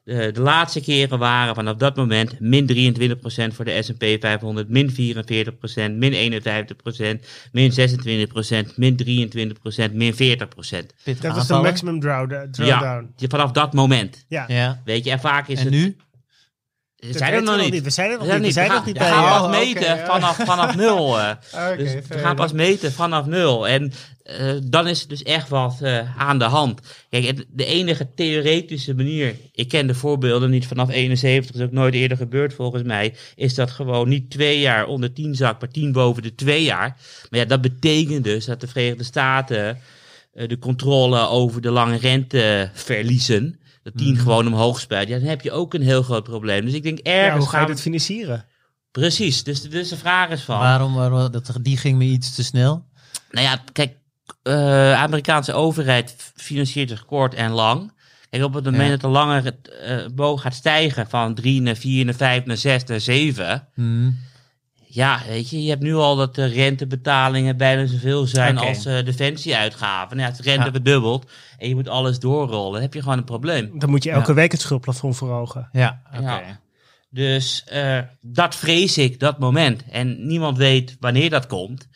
[0.04, 4.90] De, de laatste keren waren vanaf dat moment min 23% voor de S&P 500, min
[4.90, 4.94] 44%,
[5.92, 8.96] min 51%, min 26%, min
[9.88, 10.16] 23%, min 40%.
[10.16, 13.12] Pittig Dat is de maximum Ja, drawdown.
[13.16, 14.24] je- vanaf dat moment.
[14.28, 14.44] Ja.
[14.48, 14.80] Ja.
[14.84, 15.74] Weet je, en vaak is En het...
[15.74, 15.96] nu?
[16.96, 17.82] Dat zijn er nog we niet.
[17.82, 18.42] We zijn er nog We niet.
[18.46, 19.10] We zijn gaan- nog niet we bij.
[19.12, 19.38] gaan ja.
[19.40, 20.06] pas meten ja.
[20.06, 21.20] vanaf, vanaf nul.
[21.20, 21.30] eh.
[21.76, 23.68] Dus we gaan pas meten vanaf nul.
[23.68, 23.92] En
[24.24, 26.80] eh, dan is er dus echt wat eh, aan de hand.
[27.10, 31.66] Kijk, het- de enige theoretische manier, ik ken de voorbeelden niet vanaf 71, dat is
[31.66, 35.60] ook nooit eerder gebeurd volgens mij, is dat gewoon niet twee jaar onder 10 zak,
[35.60, 36.96] maar 10 boven de twee jaar.
[37.30, 39.78] Maar ja, dat betekent dus dat de Verenigde Staten
[40.32, 43.58] eh, de controle over de lange rente verliezen.
[43.82, 45.08] Dat 10 gewoon omhoog spuit.
[45.08, 46.64] Ja, dan heb je ook een heel groot probleem.
[46.64, 48.44] Dus ik denk ergens Ja, hoe ga je gaan dit financieren?
[48.90, 50.58] Precies, dus, dus de vraag is van...
[50.58, 52.84] Waarom, waarom dat, die ging me iets te snel?
[53.30, 53.96] Nou ja, kijk,
[54.42, 57.92] eh, de Amerikaanse overheid financiert zich kort en lang.
[58.30, 58.90] Kijk, op het moment Ja.
[58.90, 62.84] dat de lange eh, boog gaat stijgen van 3 naar 4 naar 5 naar 6
[62.84, 63.68] naar 7...
[63.74, 64.10] Hm.
[64.86, 69.04] Ja, weet je, je hebt nu al dat de rentebetalingen bijna zoveel zijn als eh
[69.04, 70.16] defensieuitgaven.
[70.16, 70.70] Nou ja, de rente Ja.
[70.70, 73.78] verdubbelt en je moet alles doorrollen, dan heb je gewoon een probleem.
[73.78, 74.34] Dan moet je elke Ja.
[74.34, 75.68] week het schuldplafond voor ogen.
[75.72, 76.22] Ja, oké.
[76.22, 76.60] Ja.
[77.10, 79.82] Dus eh, dat vrees ik, dat moment.
[79.90, 81.88] En niemand weet wanneer dat komt.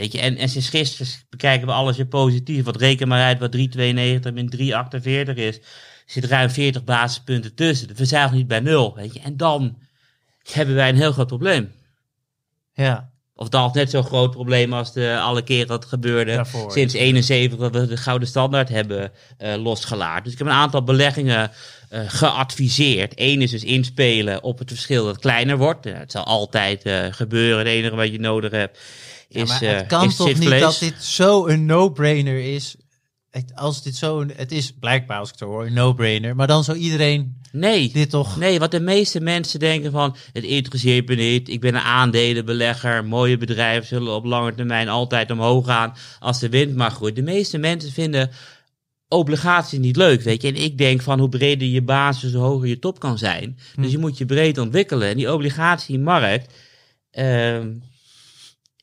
[0.00, 2.64] Weet je, en, en sinds gisteren bekijken we alles weer positief.
[2.64, 5.56] Wat reken maar uit wat 3,92 min 3,48 is.
[5.56, 5.62] Er
[6.06, 7.88] zit ruim 40 basispunten tussen.
[7.94, 8.94] We zijn nog niet bij nul.
[8.94, 9.20] Weet je.
[9.20, 9.78] En dan
[10.52, 11.72] hebben wij een heel groot probleem.
[12.72, 13.10] Ja.
[13.34, 17.58] Of dan net zo'n groot probleem als de, alle keren dat gebeurde Daarvoor, sinds 71
[17.58, 20.24] dat we de gouden standaard hebben eh, losgelaten.
[20.24, 21.50] Dus ik heb een aantal beleggingen
[21.88, 23.12] eh, geadviseerd.
[23.16, 25.84] Eén is dus inspelen op het verschil dat kleiner wordt.
[25.84, 27.58] Het zal altijd eh, gebeuren.
[27.58, 28.78] Het enige wat je nodig hebt
[29.32, 32.74] Ja, is, maar eh het kan is toch niet dat dit zo een no-brainer is?
[33.30, 36.36] Het- Als dit zo, een- het is blijkbaar als ik het hoor, een no-brainer.
[36.36, 37.90] Maar dan zou iedereen Nee.
[37.92, 38.36] dit toch...
[38.36, 43.04] Nee, wat de meeste mensen denken van, het interesseert me niet, ik ben een aandelenbelegger,
[43.04, 47.14] mooie bedrijven zullen op lange termijn altijd omhoog gaan als de wind maar groeit.
[47.16, 48.30] De meeste mensen vinden
[49.08, 50.48] obligaties niet leuk, weet je.
[50.48, 53.58] En ik denk van hoe breder je basis, hoe hoger je top kan zijn.
[53.76, 55.08] Dus je moet je breed ontwikkelen.
[55.08, 56.52] En die obligatiemarkt
[57.10, 57.68] ehm,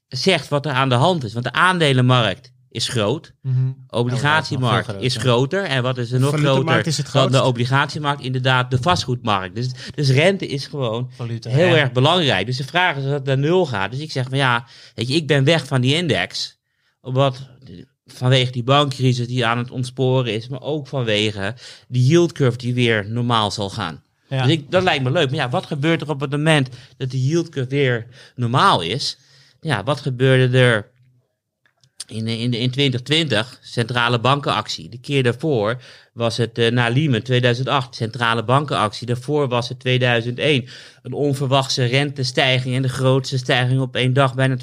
[0.08, 1.34] zegt wat er aan de hand is.
[1.34, 3.34] Want de aandelenmarkt is groot.
[3.42, 3.72] Mhm.
[3.90, 5.64] Obligatiemarkt dat is groter.
[5.64, 8.22] En wat is er nog groter is dan de obligatiemarkt?
[8.22, 9.56] Inderdaad, de vastgoedmarkt.
[9.56, 11.76] Dus, dus rente is gewoon heel ja.
[11.76, 12.46] erg belangrijk.
[12.46, 13.92] Dus de vraag is of het naar nul gaat.
[13.92, 16.58] Dus ik zeg van ja, weet je, ik ben weg van die index.
[17.02, 17.50] Omdat
[18.06, 21.56] vanwege die bankcrisis die aan het ontsporen is, maar ook vanwege
[21.88, 24.04] die yield curve die weer normaal zal gaan.
[24.30, 24.44] Ja.
[24.44, 25.30] Dus ik, dat lijkt me leuk.
[25.30, 29.18] Maar ja, wat gebeurt er op het moment dat de yield curve weer normaal is?
[29.62, 30.92] Ja, wat gebeurde er
[32.08, 33.60] in, in, in 2020?
[33.62, 34.90] Centrale bankenactie.
[34.90, 35.82] De keer daarvoor
[36.14, 39.08] was het eh, na Lehman 2008, centrale bankenactie.
[39.08, 40.68] Daarvoor was het 2001.
[41.02, 44.60] Een onverwachte rentestijging en de grootste stijging op één dag, bijna 20%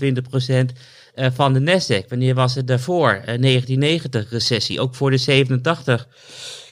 [1.14, 2.08] eh, van de Nasdaq.
[2.08, 3.10] Wanneer was het daarvoor?
[3.10, 4.80] Eh, 1990 recessie.
[4.80, 6.08] Ook voor de 87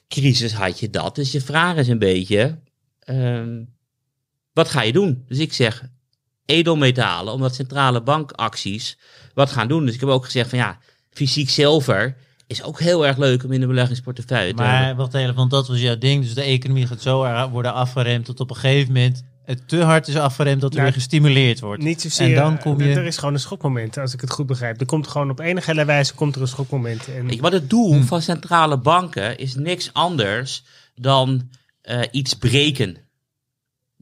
[0.09, 1.15] crisis had je dat.
[1.15, 2.59] Dus je vraag is een beetje,
[2.99, 3.65] ehm,
[4.53, 5.25] wat ga je doen?
[5.29, 5.83] Dus ik zeg
[6.47, 8.99] edelmetalen, omdat centrale bankacties
[9.35, 9.85] wat gaan doen.
[9.85, 10.79] Dus ik heb ook gezegd van ja,
[11.11, 12.17] fysiek zilver
[12.47, 14.87] is ook heel erg leuk om in de beleggingsportefeuille te hebben.
[14.87, 16.25] Maar wacht even, want dat was jouw ding.
[16.25, 19.83] Dus de economie gaat zo erg worden afgeremd tot op een gegeven moment het te
[19.83, 21.83] hard is afgeremd dat er Nou, weer gestimuleerd wordt.
[21.83, 22.29] Niet zozeer.
[22.29, 23.01] En dan kom eh, je...
[23.01, 24.81] Er is gewoon een schokmoment, als ik het goed begrijp.
[24.81, 27.09] Er komt gewoon op enige wijze komt er een schokmoment.
[27.09, 28.05] En Weet je, wat het doel Hmm.
[28.05, 30.65] van centrale banken is niks anders
[30.95, 31.49] dan
[31.81, 32.97] eh, iets breken.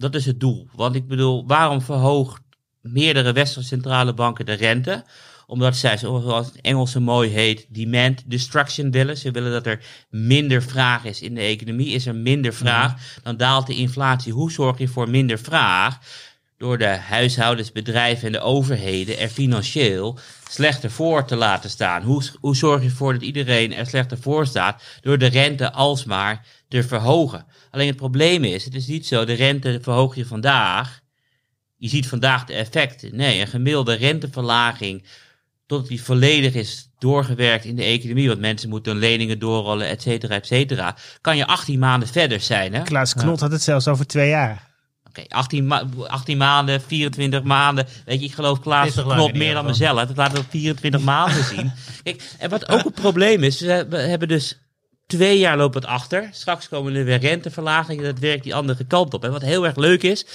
[0.01, 0.69] Dat is het doel.
[0.75, 2.43] Want ik bedoel, waarom verhoogt
[2.81, 5.05] meerdere westerse centrale banken de rente?
[5.47, 9.17] Omdat zij, zoals het Engelse mooi heet, demand destruction willen.
[9.17, 11.95] Ze willen dat er minder vraag is in de economie.
[11.95, 14.33] Is er minder vraag, dan daalt de inflatie.
[14.33, 15.99] Hoe zorg je voor minder vraag?
[16.61, 22.03] Door de huishoudens, bedrijven en de overheden er financieel slechter voor te laten staan.
[22.03, 24.83] Hoe, hoe zorg je ervoor dat iedereen er slechter voor staat?
[25.01, 27.47] Door de rente alsmaar te verhogen.
[27.71, 31.01] Alleen het probleem is, het is niet zo, de rente verhoog je vandaag.
[31.77, 33.17] Je ziet vandaag de effecten.
[33.17, 35.05] Nee, een gemiddelde renteverlaging
[35.67, 40.03] totdat die volledig is doorgewerkt in de economie, want mensen moeten hun leningen doorrollen, et
[40.03, 42.75] cetera, et cetera, kan je 18 maanden verder zijn.
[42.75, 42.83] Hè?
[42.83, 44.70] Klaas Knot had het zelfs over twee jaar.
[45.11, 47.87] Oké, 18, ma 18 maanden, 24 maanden.
[48.05, 50.07] Weet je, ik geloof Klaas klopt meer dan mezelf.
[50.07, 51.73] Dat laten we op 24 maanden zien.
[52.03, 54.59] Kijk, en wat ook een probleem is, we hebben dus
[55.07, 56.29] twee jaar lopen het achter.
[56.33, 58.05] Straks komen er weer renteverlagingen.
[58.05, 59.25] Dat werkt die andere kant op.
[59.25, 60.27] En wat heel erg leuk is,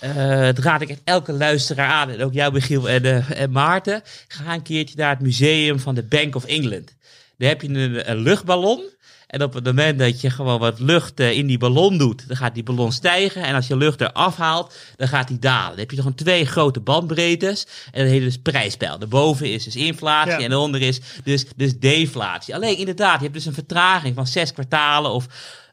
[0.00, 2.10] eh dat raad ik echt elke luisteraar aan.
[2.10, 4.02] En ook jou, Michiel en, eh, en Maarten.
[4.28, 6.94] Ga een keertje naar het museum van de Bank of England.
[7.38, 8.82] Daar heb je een, een luchtballon.
[9.26, 12.36] En op het moment dat je gewoon wat lucht eh, in die ballon doet, dan
[12.36, 13.42] gaat die ballon stijgen.
[13.42, 15.70] En als je lucht eraf haalt, dan gaat die dalen.
[15.70, 17.66] Dan heb je toch een twee grote bandbreedtes.
[17.92, 18.98] En dat heet dus prijspeil.
[18.98, 20.38] Daarboven is dus inflatie Ja.
[20.40, 22.54] en daaronder is dus, dus deflatie.
[22.54, 25.26] Alleen inderdaad, je hebt dus een vertraging van zes kwartalen of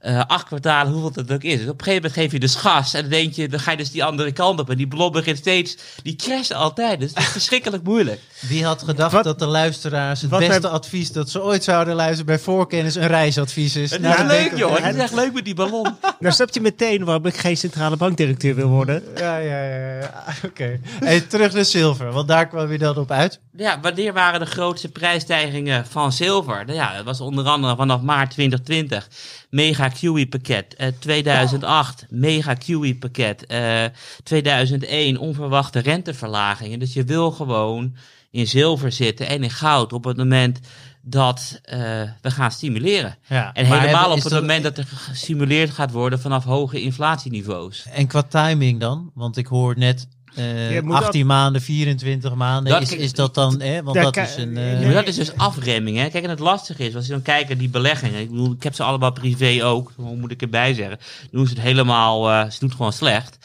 [0.03, 1.57] eh, acht kwartalen, hoeveel het ook is.
[1.59, 3.71] Dus op een gegeven moment geef je dus gas en dan denk je, dan ga
[3.71, 4.69] je dus die andere kant op.
[4.69, 6.99] En die ballon begint steeds, die crasht altijd.
[6.99, 8.19] Dus het is verschrikkelijk moeilijk.
[8.49, 12.25] Wie had gedacht Wat- dat de luisteraars het beste advies dat ze ooit zouden luisteren
[12.25, 13.91] bij voorkennis een reisadvies is?
[13.91, 15.87] Het Nou, is leuk joh, het is echt leuk met die ballon.
[16.19, 19.03] Nou snap je meteen waarom ik geen centrale bankdirecteur wil worden.
[19.15, 19.99] Ja, ja, ja.
[19.99, 20.23] ja.
[20.45, 20.79] Oké.
[21.03, 23.39] Hey, terug naar zilver, want daar kwam je dan op uit.
[23.57, 26.65] Ja, wanneer waren de grootste prijsstijgingen van zilver?
[26.65, 29.07] Nou ja, dat was onder andere vanaf maart 2020.
[29.53, 30.75] Mega QE pakket.
[30.75, 33.45] eh 2008 mega QE pakket.
[33.45, 33.85] eh
[34.23, 36.79] 2001 onverwachte renteverlagingen.
[36.79, 37.95] Dus je wil gewoon
[38.31, 40.59] in zilver zitten en in goud op het moment
[41.01, 41.77] dat eh,
[42.21, 43.17] we gaan stimuleren.
[43.27, 47.85] Ja, En helemaal op het dat- moment dat er gestimuleerd gaat worden vanaf hoge inflatieniveaus.
[47.91, 49.11] En qua timing dan?
[49.13, 52.73] Want ik hoor net eh, Je moet 18 maanden, 24 maanden.
[52.73, 53.83] Dat- is, is dat dan, hè?
[53.83, 54.57] Want dat is een...
[54.57, 55.97] eh, Maar dat is dus afremming.
[55.97, 56.09] Hè?
[56.09, 58.19] Kijk, en het lastige is, als je dan kijkt naar die beleggingen.
[58.19, 59.91] Ik bedoel, ik heb ze allemaal privé ook.
[59.95, 60.97] Hoe moet ik erbij zeggen?
[61.31, 63.37] Doen ze het helemaal, eh, ze doen het gewoon slecht.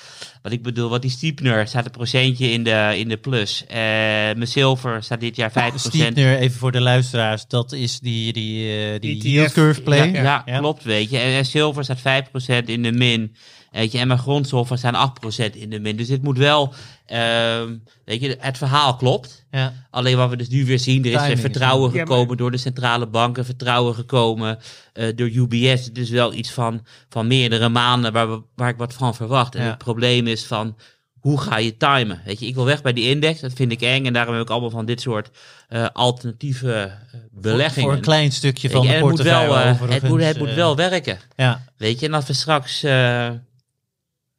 [0.43, 3.64] Wat ik bedoel, wat die Stiepner staat een procentje in de, in de plus.
[3.68, 5.74] Eh mijn zilver staat dit jaar 5%.
[5.74, 9.24] Stiepner, even voor de luisteraars, dat is die, die, eh, die ETF.
[9.24, 10.11] yield curve play.
[10.12, 10.59] Ja, Ja.
[10.59, 11.18] klopt, weet je.
[11.18, 13.34] En, en zilver staat 5% in de min.
[13.71, 15.97] Weet je, en mijn grondstoffen staan 8% in de min.
[15.97, 16.73] Dus dit moet wel,
[17.07, 19.47] ehm, weet je, het verhaal klopt.
[19.51, 19.73] Ja.
[19.91, 22.57] Alleen wat we dus nu weer zien, er is vertrouwen Ja, gekomen maar- door de
[22.57, 24.59] centrale banken, vertrouwen gekomen
[24.93, 25.85] eh, door UBS.
[25.85, 29.55] Het is wel iets van, van meerdere maanden waar, we, waar ik wat van verwacht.
[29.55, 29.69] En Ja.
[29.69, 30.77] het probleem is van,
[31.19, 32.23] hoe ga je timen?
[32.25, 34.07] Weet je, ik wil weg bij die index, dat vind ik eng.
[34.07, 35.31] En daarom heb ik allemaal van dit soort
[35.69, 37.89] eh, alternatieve eh, beleggingen.
[37.89, 40.23] Voor een klein stukje van je, de en het moet portefeuille wel, eh, het, moet,
[40.23, 41.19] het moet eh, wel werken.
[41.37, 43.29] Ja, Weet je, en als we straks, eh,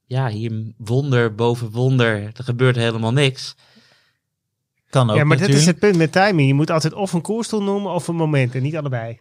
[0.10, 3.55] ja, hier wonder boven wonder, er gebeurt helemaal niks.
[4.89, 5.82] kan ook ja, maar dat is natuurlijk.
[5.82, 6.47] het punt met timing.
[6.47, 9.20] Je moet altijd of een koersdoel noemen of een moment en niet allebei.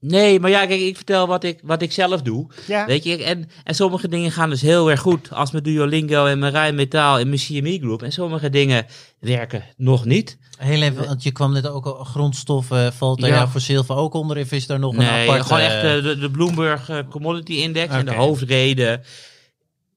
[0.00, 2.46] Nee, maar ja, kijk, ik vertel wat ik, wat ik zelf doe.
[2.66, 5.32] Ja, Weet je, en, en sommige dingen gaan dus heel erg goed.
[5.32, 8.02] Als mijn Duolingo en mijn Rijnmetaal en mijn CME Group.
[8.02, 8.86] En sommige dingen
[9.18, 10.38] werken nog niet.
[10.58, 13.36] Heel even, want je kwam net ook al, grondstoffen, valt daar Ja.
[13.36, 14.38] jou voor zilver ook onder?
[14.38, 15.42] Of is daar nog een Nee, apart...
[15.42, 17.94] gewoon eh, echt eh, de, de Bloomberg eh, Commodity Index.
[17.94, 19.02] En de hoofdreden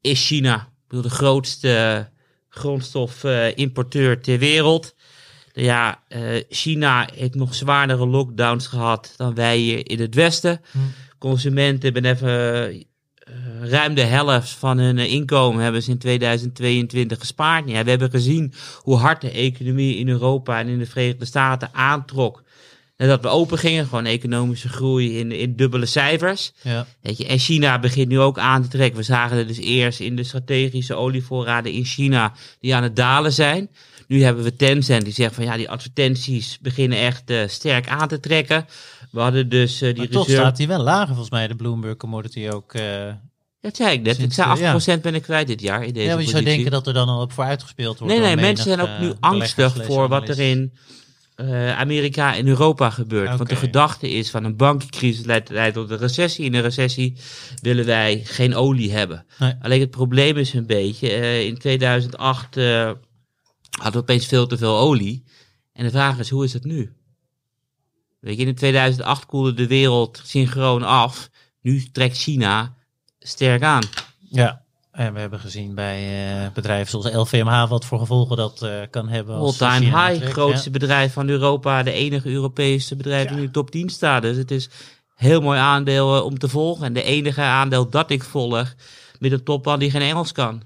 [0.01, 0.55] is China.
[0.55, 2.09] Ik bedoel, de grootste
[2.49, 4.95] grondstofimporteur ter wereld.
[5.53, 10.61] Ja, eh, China heeft nog zwaardere lockdowns gehad dan wij hier in het Westen.
[10.71, 10.77] Hm.
[11.17, 12.85] Consumenten hebben even
[13.23, 17.69] eh, ruim de helft van hun eh, inkomen hebben ze in 2022 gespaard.
[17.69, 21.69] Ja, we hebben gezien hoe hard de economie in Europa en in de Verenigde Staten
[21.73, 22.43] aantrok.
[22.97, 26.53] Nadat we open gingen, gewoon economische groei in, in dubbele cijfers.
[26.61, 26.87] ja.
[27.01, 28.97] Weet je, en China begint nu ook aan te trekken.
[28.97, 33.33] We zagen het dus eerst in de strategische olievoorraden in China die aan het dalen
[33.33, 33.69] zijn.
[34.07, 38.07] Nu hebben we Tencent die zegt van ja, die advertenties beginnen echt eh, sterk aan
[38.07, 38.65] te trekken.
[39.11, 40.45] We hadden dus eh, die Maar toch reserve...
[40.45, 42.73] staat hij wel lager volgens mij, de Bloomberg Commodity ook.
[42.73, 43.13] eh,
[43.61, 44.19] Dat zei ik net.
[44.19, 46.43] Ik zei eh, 8% ben ik kwijt dit jaar in deze ja, maar je zou
[46.43, 48.13] denken dat er dan al op voor uitgespeeld wordt.
[48.13, 50.73] Nee, nee, mensen zijn ook nu angstig voor wat er in
[51.77, 53.37] Amerika en Europa gebeurt.
[53.37, 56.45] Want de gedachte is van een bankencrisis leidt, leidt tot een recessie.
[56.45, 57.17] In een recessie
[57.61, 59.25] willen wij geen olie hebben.
[59.39, 59.53] Nee.
[59.61, 62.91] Alleen het probleem is een beetje, in 2008 eh,
[63.82, 65.24] hadden we opeens veel te veel olie.
[65.74, 66.95] En de vraag is, hoe is het nu?
[68.19, 71.30] Weet je, in 2008 koelde de wereld synchroon af.
[71.61, 72.76] Nu trekt China
[73.19, 73.84] sterk aan.
[74.19, 74.61] Ja.
[74.91, 75.99] En we hebben gezien bij
[76.45, 79.36] eh, bedrijven zoals LVMH wat voor gevolgen dat eh, kan hebben.
[79.36, 83.43] als All-time China high, trekt, grootste bedrijf van Europa, de enige Europese bedrijf die in
[83.43, 84.21] de top 10 staat.
[84.21, 84.69] Dus het is
[85.15, 86.86] heel mooi aandeel eh, om te volgen.
[86.86, 88.74] En de enige aandeel dat ik volg
[89.19, 90.61] met een topman die geen Engels kan.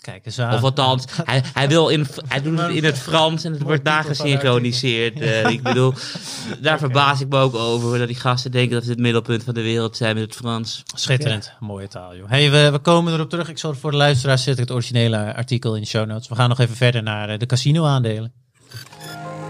[0.00, 0.54] Kijk eens aan.
[0.54, 3.84] Of althans, hij, hij, wil in, hij doet het in het Frans en het wordt
[3.84, 5.20] daar gesynchroniseerd.
[5.20, 5.92] Eh, ik bedoel,
[6.60, 9.54] daar verbaas ik me ook over dat die gasten denken dat ze het middelpunt van
[9.54, 10.82] de wereld zijn met het Frans.
[10.94, 11.52] Schitterend.
[11.60, 12.28] Mooie taal, joh.
[12.28, 13.48] Hey, we, we komen erop terug.
[13.48, 16.28] Ik zal voor de luisteraars zetten het originele artikel in de show notes.
[16.28, 18.32] We gaan nog even verder naar eh, de casino-aandelen.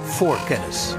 [0.04, 0.94] Voor kennis.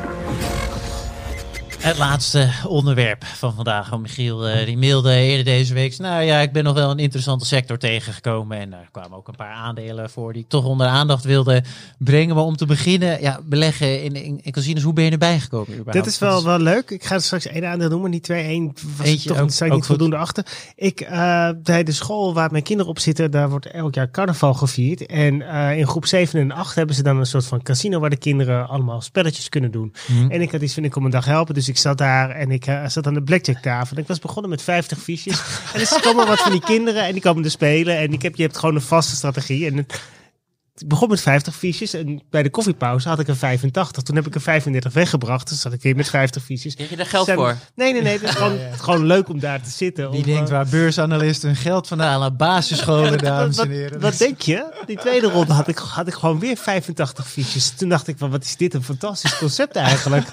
[1.88, 3.94] Het laatste onderwerp van vandaag.
[3.94, 5.98] Oh, Michiel eh, die mailde eerder deze week.
[5.98, 8.58] Nou ja, ik ben nog wel een interessante sector tegengekomen.
[8.58, 11.64] En daar kwamen ook een paar aandelen voor die ik toch onder aandacht wilde
[11.98, 12.36] brengen.
[12.36, 14.84] Maar om te beginnen, ja, beleggen in, in, in casinos.
[14.84, 15.68] Hoe ben je erbij gekomen?
[15.68, 15.94] überhaupt?
[15.94, 16.90] Dit is wel, wel leuk.
[16.90, 18.44] Ik ga er straks één aandeel noemen, niet twee.
[18.44, 19.86] één was Eentje toch ook- niet goed.
[19.86, 20.46] voldoende achter.
[20.76, 24.54] Ik, eh, bij de school waar mijn kinderen op zitten, daar wordt elk jaar carnaval
[24.54, 25.06] gevierd.
[25.06, 28.10] En eh, in groep 7 en 8 hebben ze dan een soort van casino waar
[28.10, 29.94] de kinderen allemaal spelletjes kunnen doen.
[30.08, 30.32] Mhm.
[30.32, 31.54] En ik had iets van, ik kom een dag helpen.
[31.54, 33.96] Dus ik zat daar en ik eh, zat aan de blackjack tafel.
[33.96, 35.40] En ik was begonnen met 50 fiches.
[35.74, 37.98] en er komen wat van die kinderen en die komen er spelen.
[37.98, 39.66] En ik heb, je hebt gewoon een vaste strategie.
[39.68, 40.02] En het-
[40.80, 44.04] ik begon met 50 fiches en bij de koffiepauze had ik er 85.
[44.04, 45.50] Toen heb ik er 35 weggebracht.
[45.50, 46.76] Dus zat ik weer met 50 fiches.
[46.76, 47.56] Krijg je daar geld Zijn- voor?
[47.76, 48.14] Nee, nee, nee.
[48.14, 50.12] Het is gewoon, gewoon leuk om daar te zitten.
[50.12, 52.38] Die om, denkt eh, waar beursanalisten hun geld vandaan halen.
[52.38, 54.00] Basisscholen, dames en heren.
[54.00, 54.66] wat denk je?
[54.86, 57.70] Die tweede ronde had ik, had ik gewoon weer 85 fiches.
[57.70, 60.28] Toen dacht ik van, wat is dit een fantastisch concept eigenlijk.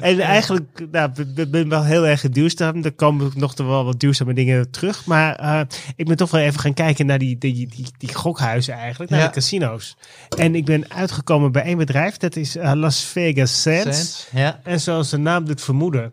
[0.00, 2.84] En eigenlijk, nou, ik ben- wel heel erg duurzaam.
[2.84, 5.04] Er komen nog wel wat duurzame dingen terug.
[5.06, 5.60] Maar eh,
[5.96, 9.10] ik ben toch wel even gaan kijken naar die, die, die, die gokhuizen eigenlijk.
[9.10, 9.26] Naar Ja.
[9.26, 9.96] de casino's.
[10.38, 12.16] En ik ben uitgekomen bij één bedrijf.
[12.16, 14.28] Dat is eh, Las Vegas Sands.
[14.32, 14.60] Ja.
[14.64, 16.12] En zoals de naam doet vermoeden,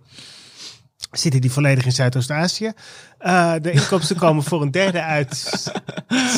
[1.11, 2.71] zitten die volledig in Zuidoost-Azië.
[3.23, 5.51] Eh, de inkomsten komen voor een derde uit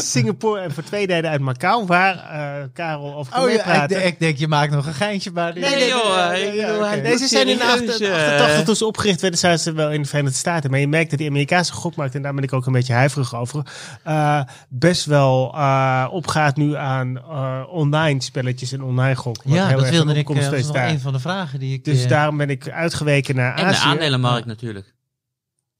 [0.01, 3.89] Singapore en voor twee derde uit Macau, waar eh, Karel over kan Oh ja, ik,
[4.03, 5.53] ik denk, je maakt nog een geintje, maar...
[5.53, 8.23] die- Nee, joh, ik bedoel, hij Nee, ze zijn in de serieus, achter- eh.
[8.25, 10.69] 88 toen ze opgericht werden, zijn ze wel in de Verenigde Staten.
[10.71, 13.35] Maar je merkt dat die Amerikaanse gokmarkt, en daar ben ik ook een beetje huiverig
[13.35, 13.65] over,
[14.03, 19.49] eh, best wel eh, opgaat nu aan eh, online spelletjes en online gokken.
[19.49, 20.27] wat Ja, heel dat erg wilde ik.
[20.27, 20.89] Dat nog daar.
[20.89, 21.83] een van de vragen die ik...
[21.83, 23.87] Dus daarom ben ik uitgeweken naar En de Azië.
[23.87, 24.93] aandelenmarkt natuurlijk.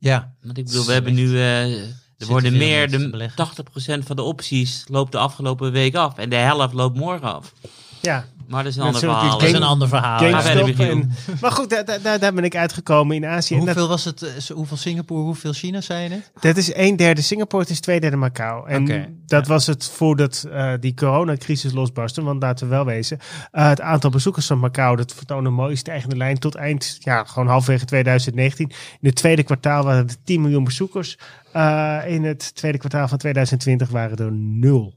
[0.05, 1.37] Ja, Want ik bedoel, we hebben nu...
[1.37, 1.73] eh,
[2.17, 3.47] er worden meer, de beleggen.
[4.01, 6.17] 80% van de opties loopt de afgelopen week af.
[6.17, 7.53] En de helft loopt morgen af.
[8.01, 9.29] Ja, Maar dat is een ander verhaal.
[9.39, 10.17] dat is een ander verhaal.
[10.17, 10.41] Game- ja.
[10.41, 10.95] verder, GameStop.
[10.95, 11.33] Michiel.
[11.33, 13.53] En, maar goed, daar, daar, daar ben ik uitgekomen in Azië.
[13.53, 14.21] En dat, Hoeveel was het?
[14.21, 16.31] eh, Hoeveel Singapore, hoeveel China, zei je net?
[16.39, 18.69] dat is een derde Singapore, het is twee derde Macau.
[18.69, 22.23] En Oké, dat was het voordat eh, die coronacrisis losbarstte.
[22.23, 23.19] Want laten we wel wezen,
[23.51, 27.23] eh, het aantal bezoekers van Macau, dat vertoonde een mooie stijgende lijn tot eind, ja,
[27.23, 28.69] gewoon halverwege 2019.
[29.01, 31.17] In het tweede kwartaal waren er 10 miljoen bezoekers.
[31.51, 34.93] Eh, in het tweede kwartaal van 2020 waren er nul.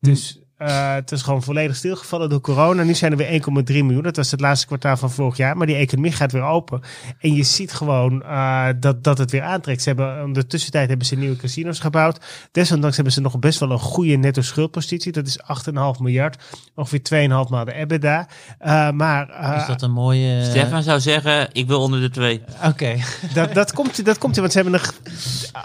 [0.00, 2.82] Dus eh, het is gewoon volledig stilgevallen door corona.
[2.82, 4.02] Nu zijn er weer 1,3 miljoen.
[4.02, 5.56] Dat was het laatste kwartaal van vorig jaar.
[5.56, 6.80] Maar die economie gaat weer open.
[7.18, 9.82] En je ziet gewoon eh, dat, dat het weer aantrekt.
[9.82, 12.20] Ze hebben, in de tussentijd hebben ze nieuwe casinos gebouwd.
[12.52, 15.12] Desondanks hebben ze nog best wel een goede netto schuldpositie.
[15.12, 16.42] Dat is 8,5 miljard.
[16.74, 18.28] Ongeveer 2,5 maal de EBITDA.
[18.58, 20.44] Eh, maar eh, Is dat een mooie...
[20.44, 22.42] Stefan zou zeggen, ik wil onder de twee.
[22.64, 22.96] Oké.
[23.34, 24.94] dat, dat komt, dat komt, want ze hebben nog,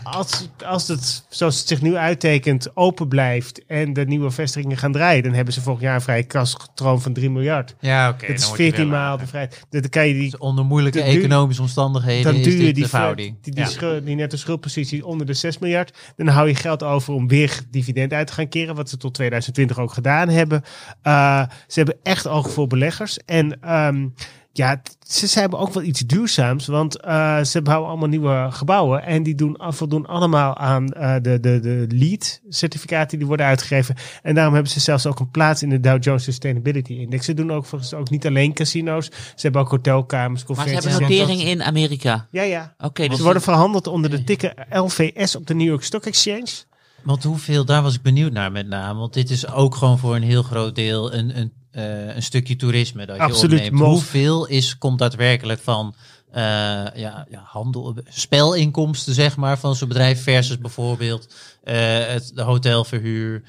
[0.04, 4.89] als, als het zoals het zich nu uittekent open blijft en de nieuwe vestigingen gaan
[4.92, 7.76] draaien, dan hebben ze volgend jaar een vrije kaststroom van 3 miljard.
[7.80, 8.28] Ja, oké.
[8.28, 9.66] dat is 14 maal bevrijd.
[9.70, 13.38] Dan kan je die, Onder moeilijke economische omstandigheden dan duur je die, de verhouding.
[13.42, 13.70] die, die, Ja.
[13.70, 15.98] schuld- die schuldpositie onder de 6 miljard.
[16.16, 19.14] Dan hou je geld over om weer dividend uit te gaan keren, wat ze tot
[19.14, 20.62] 2020 ook gedaan hebben.
[21.04, 23.18] Uh, ze hebben echt oog voor beleggers.
[23.26, 24.08] En ehm,
[24.52, 29.04] ja, ze, ze hebben ook wel iets duurzaams, want uh, ze bouwen allemaal nieuwe gebouwen
[29.04, 33.96] en die doen, voldoen allemaal aan uh, de, de, de LEED-certificaten die worden uitgegeven.
[34.22, 37.26] En daarom hebben ze zelfs ook een plaats in de Dow Jones Sustainability Index.
[37.26, 40.92] Ze doen ook volgens ook niet alleen casino's, ze hebben ook hotelkamers, Maar ze conferenties.
[40.92, 42.28] hebben notering in Amerika.
[42.32, 42.76] Ja, ja.
[42.78, 46.68] Oké, dus Ze worden verhandeld onder de tikke LVS op de New York Stock Exchange.
[47.04, 49.00] Want hoeveel, daar was ik benieuwd naar met name.
[49.00, 52.56] Want dit is ook gewoon voor een heel groot deel een, een, uh, een stukje
[52.56, 53.76] toerisme dat je Absoluut, opneemt.
[53.76, 55.96] most- Hoeveel is, komt daadwerkelijk van
[56.30, 61.28] uh, ja, ja, handel, spelinkomsten, zeg maar, van zo'n bedrijf versus bijvoorbeeld
[61.64, 61.74] uh,
[62.08, 63.44] het de hotelverhuur,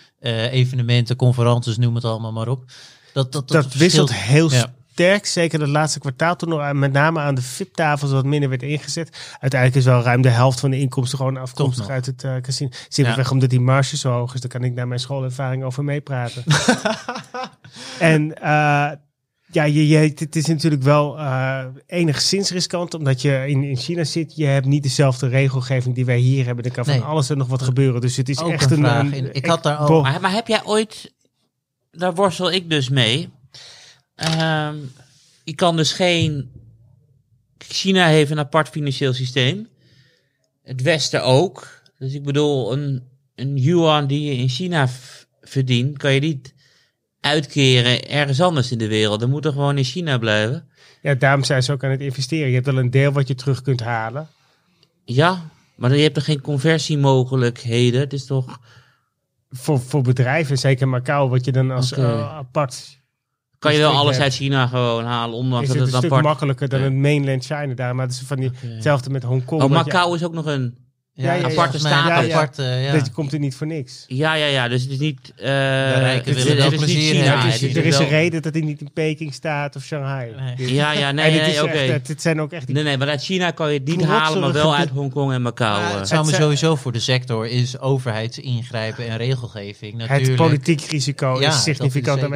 [0.51, 2.65] evenementen, conferences, noem het allemaal maar op.
[3.13, 4.75] Dat, dat, dat wisselt heel Ja.
[5.01, 5.27] Sterk.
[5.27, 9.37] Zeker het laatste kwartaal toen met name aan de VIP-tafels wat minder werd ingezet.
[9.41, 12.71] Uiteindelijk is wel ruim de helft van de inkomsten gewoon afkomstig uit het eh, casino.
[12.89, 14.41] Simpelweg omdat die marge zo hoog is.
[14.41, 16.45] Daar kan ik naar mijn schoolervaring over meepraten.
[17.99, 18.91] en eh,
[19.53, 24.05] ja, je, je, het is natuurlijk wel eh, enigszins riskant omdat je in, in China
[24.05, 24.37] zit.
[24.37, 26.65] Je hebt niet dezelfde regelgeving die wij hier hebben.
[26.65, 28.01] Er kan van alles en nog wat gebeuren.
[28.01, 29.15] Dus het is Ook echt een een...
[29.15, 31.13] ik echt had daar Maar, maar heb jij ooit,
[31.91, 33.31] daar worstel ik dus mee.
[34.21, 34.77] Ehm,
[35.45, 36.51] je kan dus geen.
[37.59, 39.69] China heeft een apart financieel systeem.
[40.63, 41.83] Het Westen ook.
[41.99, 43.03] Dus ik bedoel, een,
[43.35, 44.89] een yuan die je in China
[45.41, 46.55] verdient, kan je niet
[47.21, 49.21] uitkeren ergens anders in de wereld.
[49.21, 50.69] Dan moet er gewoon in China blijven.
[51.03, 52.49] Ja, daarom zijn ze ook aan het investeren.
[52.49, 54.29] Je hebt wel een deel wat je terug kunt halen.
[55.05, 58.01] Ja, maar je hebt er geen conversiemogelijkheden.
[58.01, 58.61] Het is toch.
[59.51, 63.00] Voor, voor bedrijven, zeker Macau, wat je dan als eh, apart...
[63.61, 66.11] Kan je wel District alles uit China gewoon halen, ondanks Is dat het het een
[66.11, 67.95] stuk makkelijker dan het mainland China daar.
[67.95, 68.67] Maar het is van die, Oké.
[68.67, 69.63] hetzelfde met Hongkong.
[69.63, 70.77] Oh, Macau is ook nog een.
[71.21, 71.43] Ja, ja.
[71.43, 72.57] Aparte staat.
[72.57, 72.93] ja.
[72.93, 74.05] Dat komt er niet voor niks.
[74.07, 74.69] Ja, ja, ja.
[74.69, 75.33] Dus het is niet.
[75.37, 77.47] eh rijken willen wel plezier hebben.
[77.53, 80.33] er is, er een reden dat hij niet in Peking staat of Shanghai.
[80.41, 80.55] Nee.
[80.57, 81.73] Dit- Ja, ja, nee, nee, oké.
[81.73, 83.89] echt, het, het zijn ook echt die Nee, nee, maar uit China kan je het
[83.89, 85.83] niet halen, maar wel uit Hongkong en Macau.
[85.83, 85.99] Eh.
[85.99, 90.07] het zou me sowieso voor de sector is overheidsingrijpen en regelgeving.
[90.07, 92.29] het politiek risico is significant.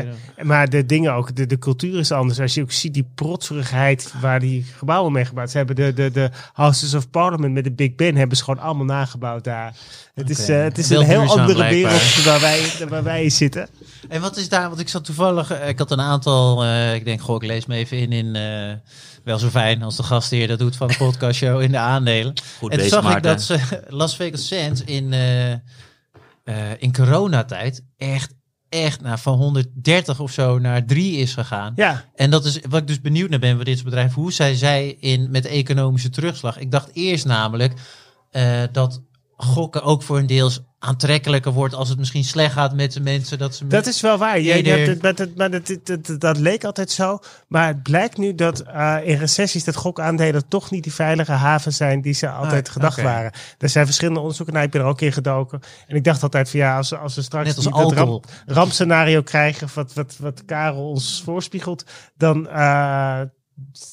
[0.43, 2.41] Maar de dingen ook, de, de cultuur is anders.
[2.41, 5.66] Als je ook ziet die protserigheid waar die gebouwen mee gebouwd zijn.
[5.66, 8.62] Ze hebben de, de, de Houses of Parliament met de Big Ben hebben ze gewoon
[8.75, 9.75] allemaal nagebouwd daar.
[10.14, 11.93] Het is, eh, het is een heel andere blijkbaar.
[11.93, 13.68] wereld waar wij, waar wij zitten.
[14.09, 17.05] En wat is daar, want ik zat toevallig, eh, ik had een aantal, eh, ik
[17.05, 18.72] denk, goh, ik lees me even in in, eh,
[19.25, 22.35] wel zo fijn als de gastheer dat doet van de podcastshow in de aandelen.
[22.59, 23.59] Goed en bezig, zag ik dat ze
[23.89, 25.61] Las Vegas Sands in, eh, eh,
[26.79, 28.35] in coronatijd echt,
[28.68, 31.72] echt nou, van 130 of zo naar 3 is gegaan.
[31.77, 34.22] Ja, En dat is wat ik dus benieuwd naar ben bij dit bedrijven.
[34.22, 36.59] Hoe zij zij in met economische terugslag.
[36.59, 37.72] Ik dacht eerst namelijk
[38.35, 39.03] eh, dat
[39.37, 43.39] gokken ook voor een deels aantrekkelijker wordt als het misschien slecht gaat met de mensen.
[43.39, 44.39] Dat ze Dat is wel waar.
[44.39, 47.18] Je, je Ieder- hebt het, maar dat, maar dat, dat, dat, dat leek altijd zo.
[47.49, 51.72] Maar het blijkt nu dat eh, in recessies dat gokaandelen toch niet die veilige haven
[51.72, 53.32] zijn die ze altijd Ah, gedacht waren.
[53.59, 54.62] Er zijn verschillende onderzoeken naar.
[54.62, 55.61] Ik ben er ook in gedoken.
[55.87, 59.68] En ik dacht altijd van ja, als, als we straks als dat ramp, rampscenario krijgen,
[59.74, 61.85] wat, wat, wat Karel ons voorspiegelt,
[62.16, 63.20] dan eh,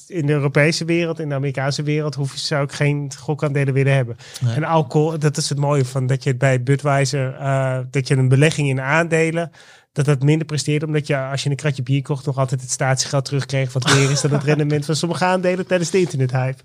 [0.07, 3.93] in de Europese wereld, in de Amerikaanse wereld, hoef je, zou ik geen gokaandelen willen
[3.93, 4.17] hebben.
[4.41, 4.55] Nee.
[4.55, 8.15] En alcohol, dat is het mooie van dat je het bij Budweiser, eh, dat je
[8.15, 9.51] een belegging in aandelen,
[9.93, 12.71] dat dat minder presteert, omdat je als je een kratje bier kocht, nog altijd het
[12.71, 16.63] statiegeld terugkreeg, wat meer is dan het rendement van sommige aandelen tijdens de internethype.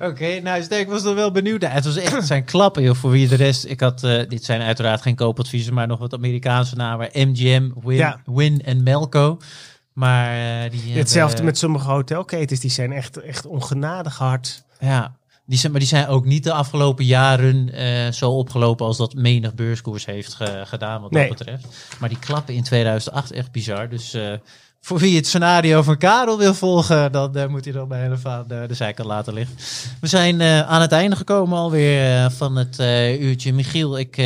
[0.08, 1.72] Oké, nou sterk, ik was er wel benieuwd naar.
[1.72, 3.64] Het was echt, zijn klappen joh, voor wie de rest.
[3.64, 7.10] Ik had, eh, dit zijn uiteraard geen koopadviezen, maar nog wat Amerikaanse namen.
[7.12, 8.20] MGM, Win, Ja.
[8.24, 9.38] Win en Melco.
[9.98, 14.64] Maar eh, die Hetzelfde hebben- met sommige hotelketens, die zijn echt, echt ongenadig hard.
[14.80, 18.96] Ja, die zijn, maar die zijn ook niet de afgelopen jaren eh, zo opgelopen als
[18.96, 21.28] dat menig beurskoers heeft ge- gedaan wat Nee.
[21.28, 21.66] dat betreft.
[22.00, 23.88] Maar die klappen in 2008 echt bizar.
[23.88, 24.32] Dus eh,
[24.88, 28.44] voor wie het scenario van Karel wil volgen, dan eh, moet hij dat bij aan
[28.48, 29.56] de, de zijkant laten liggen.
[30.00, 32.78] We zijn eh, aan het einde gekomen alweer eh, van het
[33.20, 33.52] uurtje.
[33.52, 34.16] Michiel, ik,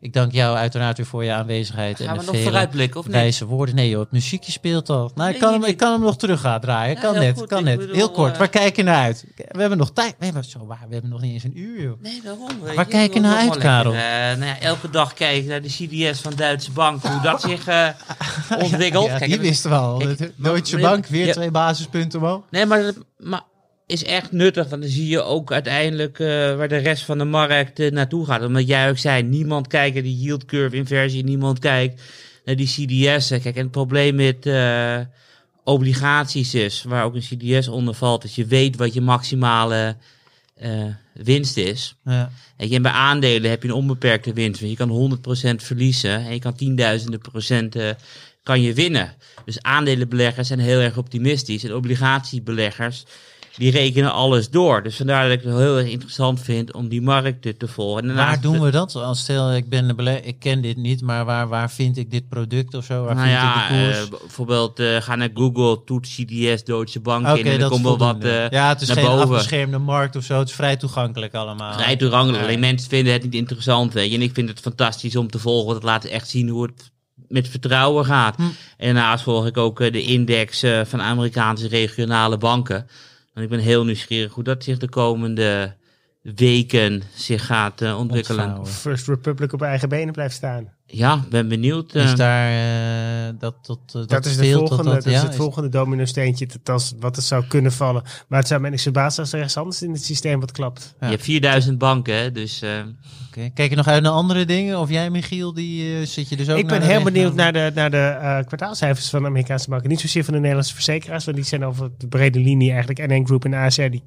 [0.00, 1.96] ik dank jou uiteraard weer voor je aanwezigheid.
[1.96, 3.14] Gaan en we nog vooruitblikken of niet?
[3.14, 3.74] Wijze woorden.
[3.74, 5.10] Nee joh, het muziekje speelt al.
[5.14, 6.94] Nou, ik kan, hem, ik kan hem nog terug gaan draaien.
[6.94, 7.48] Ja, kan net, goed.
[7.48, 7.78] kan net.
[7.78, 9.24] bedoel, Heel kort, waar kijk je naar uit?
[9.36, 10.14] We hebben nog tijd.
[10.18, 12.02] We hebben, zo waar, we hebben nog niet eens een uur joh.
[12.02, 12.48] Nee, daarom.
[12.62, 12.90] weet Waar je.
[12.90, 13.92] kijk je naar uit, Karel?
[13.92, 17.68] nou ja, elke dag kijken naar de CDS van Duitse Bank, hoe dat zich
[18.64, 19.06] ontwikkelt.
[19.06, 20.05] Ja, die wisten we al.
[20.14, 21.32] Kijk, maar- Deutsche maar- Bank, weer ja.
[21.32, 22.42] twee basispunten omhoog.
[22.50, 23.42] Nee, maar, dat- maar
[23.86, 26.26] is echt nuttig, want dan zie je ook uiteindelijk eh,
[26.56, 28.42] waar de rest van de markt eh, naartoe gaat.
[28.44, 32.02] Omdat jij ook zei, niemand kijkt naar die yield curve inversie, niemand kijkt
[32.44, 33.40] naar die CDS'en.
[33.40, 34.98] Kijk, en het probleem met eh,
[35.64, 37.20] obligaties is, waar ook een
[37.60, 39.96] CDS onder valt, dat je weet wat je maximale
[40.56, 41.96] eh, winst is.
[42.04, 42.30] Ja.
[42.56, 44.60] Weet je, en bij aandelen heb je een onbeperkte winst.
[44.60, 47.96] Want je kan 100% verliezen en je kan tienduizenden procenten
[48.42, 49.14] kan je winnen.
[49.44, 51.64] Dus aandelenbeleggers zijn heel erg optimistisch.
[51.64, 53.04] En obligatiebeleggers,
[53.56, 54.82] die rekenen alles door.
[54.82, 58.08] Dus vandaar dat ik het heel erg interessant vind om die markten te volgen.
[58.08, 58.94] En Waar doen we dat?
[58.94, 62.28] Als stel, ik, ben bele- ik ken dit niet, maar waar, waar vind ik dit
[62.28, 63.04] product of zo?
[63.04, 64.04] Waar Nou vind ja, ik de koers?
[64.04, 67.46] eh, bijvoorbeeld eh, ga naar Google, toets CDS, Deutsche Bank in.
[67.46, 69.22] En dan komt wel wat eh, ja, het is naar geen boven.
[69.28, 70.38] afgeschermde markt of zo.
[70.38, 71.72] Het is vrij toegankelijk allemaal.
[71.72, 72.38] Vrij toegankelijk.
[72.38, 72.44] Ja.
[72.48, 74.16] Alleen mensen vinden het niet interessant, weet je.
[74.16, 75.64] En ik vind het fantastisch om te volgen.
[75.66, 76.90] Want het laat echt zien hoe het
[77.28, 78.36] met vertrouwen gaat.
[78.36, 78.42] Hm.
[78.76, 82.86] En daarnaast volg ik ook de index van Amerikaanse regionale banken.
[83.36, 85.74] En ik ben heel nieuwsgierig hoe dat zich de komende
[86.22, 88.44] weken zich gaat eh, ontwikkelen.
[88.44, 88.72] Ontvouwen.
[88.72, 90.75] First Republic op eigen benen blijft staan.
[90.86, 91.92] Ja, ben benieuwd.
[91.92, 92.04] eh.
[92.04, 92.50] Is daar
[93.28, 95.68] eh, dat tot eh, dat, Dat, is, de volgende, dat, dat, is ja, het volgende
[95.68, 98.02] domino-steentje dat als, wat er zou kunnen vallen.
[98.28, 100.94] Maar het zou mij niks verbazen als er ergens anders in het systeem wat klapt.
[101.00, 102.70] Je hebt 4000 banken, hè, dus eh,
[103.28, 103.50] Oké.
[103.54, 104.78] Kijk je nog uit naar andere dingen?
[104.80, 107.70] Of jij, Michiel, die eh, zit je dus ook Ik ben heel benieuwd naar de,
[107.74, 109.88] naar de eh, kwartaalcijfers van de Amerikaanse banken.
[109.88, 113.06] Niet zozeer van de Nederlandse verzekeraars, want die zijn over de brede linie eigenlijk.
[113.08, 114.02] NN Group en ASR die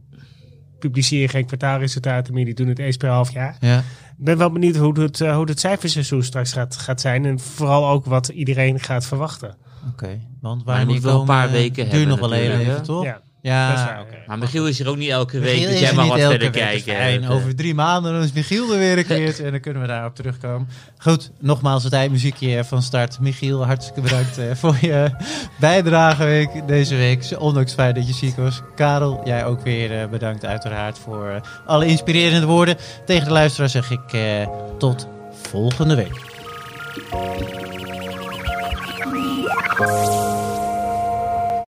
[0.80, 3.57] publiceren geen kwartaalresultaten meer, die doen het eens per half jaar.
[3.59, 3.84] Ja.
[4.20, 7.26] Ik ben wel benieuwd hoe het, eh, hoe het cijferseizoen straks gaat, gaat zijn.
[7.26, 9.55] En vooral ook wat iedereen gaat verwachten.
[9.91, 12.20] Oké, want Maar waar je die moet wel een paar eh, weken duurt hebben nog
[12.20, 13.03] wel even, toch?
[13.03, 14.16] Ja, Ja, dat is waar, oké.
[14.28, 16.22] maar Michiel is er ook niet elke week, Michiel dus is jij mag niet wat
[16.22, 16.94] elke verder kijken.
[16.96, 17.22] fijn.
[17.22, 19.82] Dat, eh, Over drie maanden dan is Michiel er weer een keertje en dan kunnen
[19.82, 20.68] we daarop terugkomen.
[20.98, 23.20] Goed, nogmaals het eindmuziekje van start.
[23.20, 25.10] Michiel, hartstikke bedankt eh, voor je
[25.60, 27.26] bijdrage week, deze week.
[27.38, 28.62] Ondanks het feit dat je ziek was.
[28.76, 32.76] Karel, jij ook weer eh, bedankt uiteraard voor eh, alle inspirerende woorden.
[33.06, 36.28] Tegen de luisteraar zeg ik eh, tot volgende week.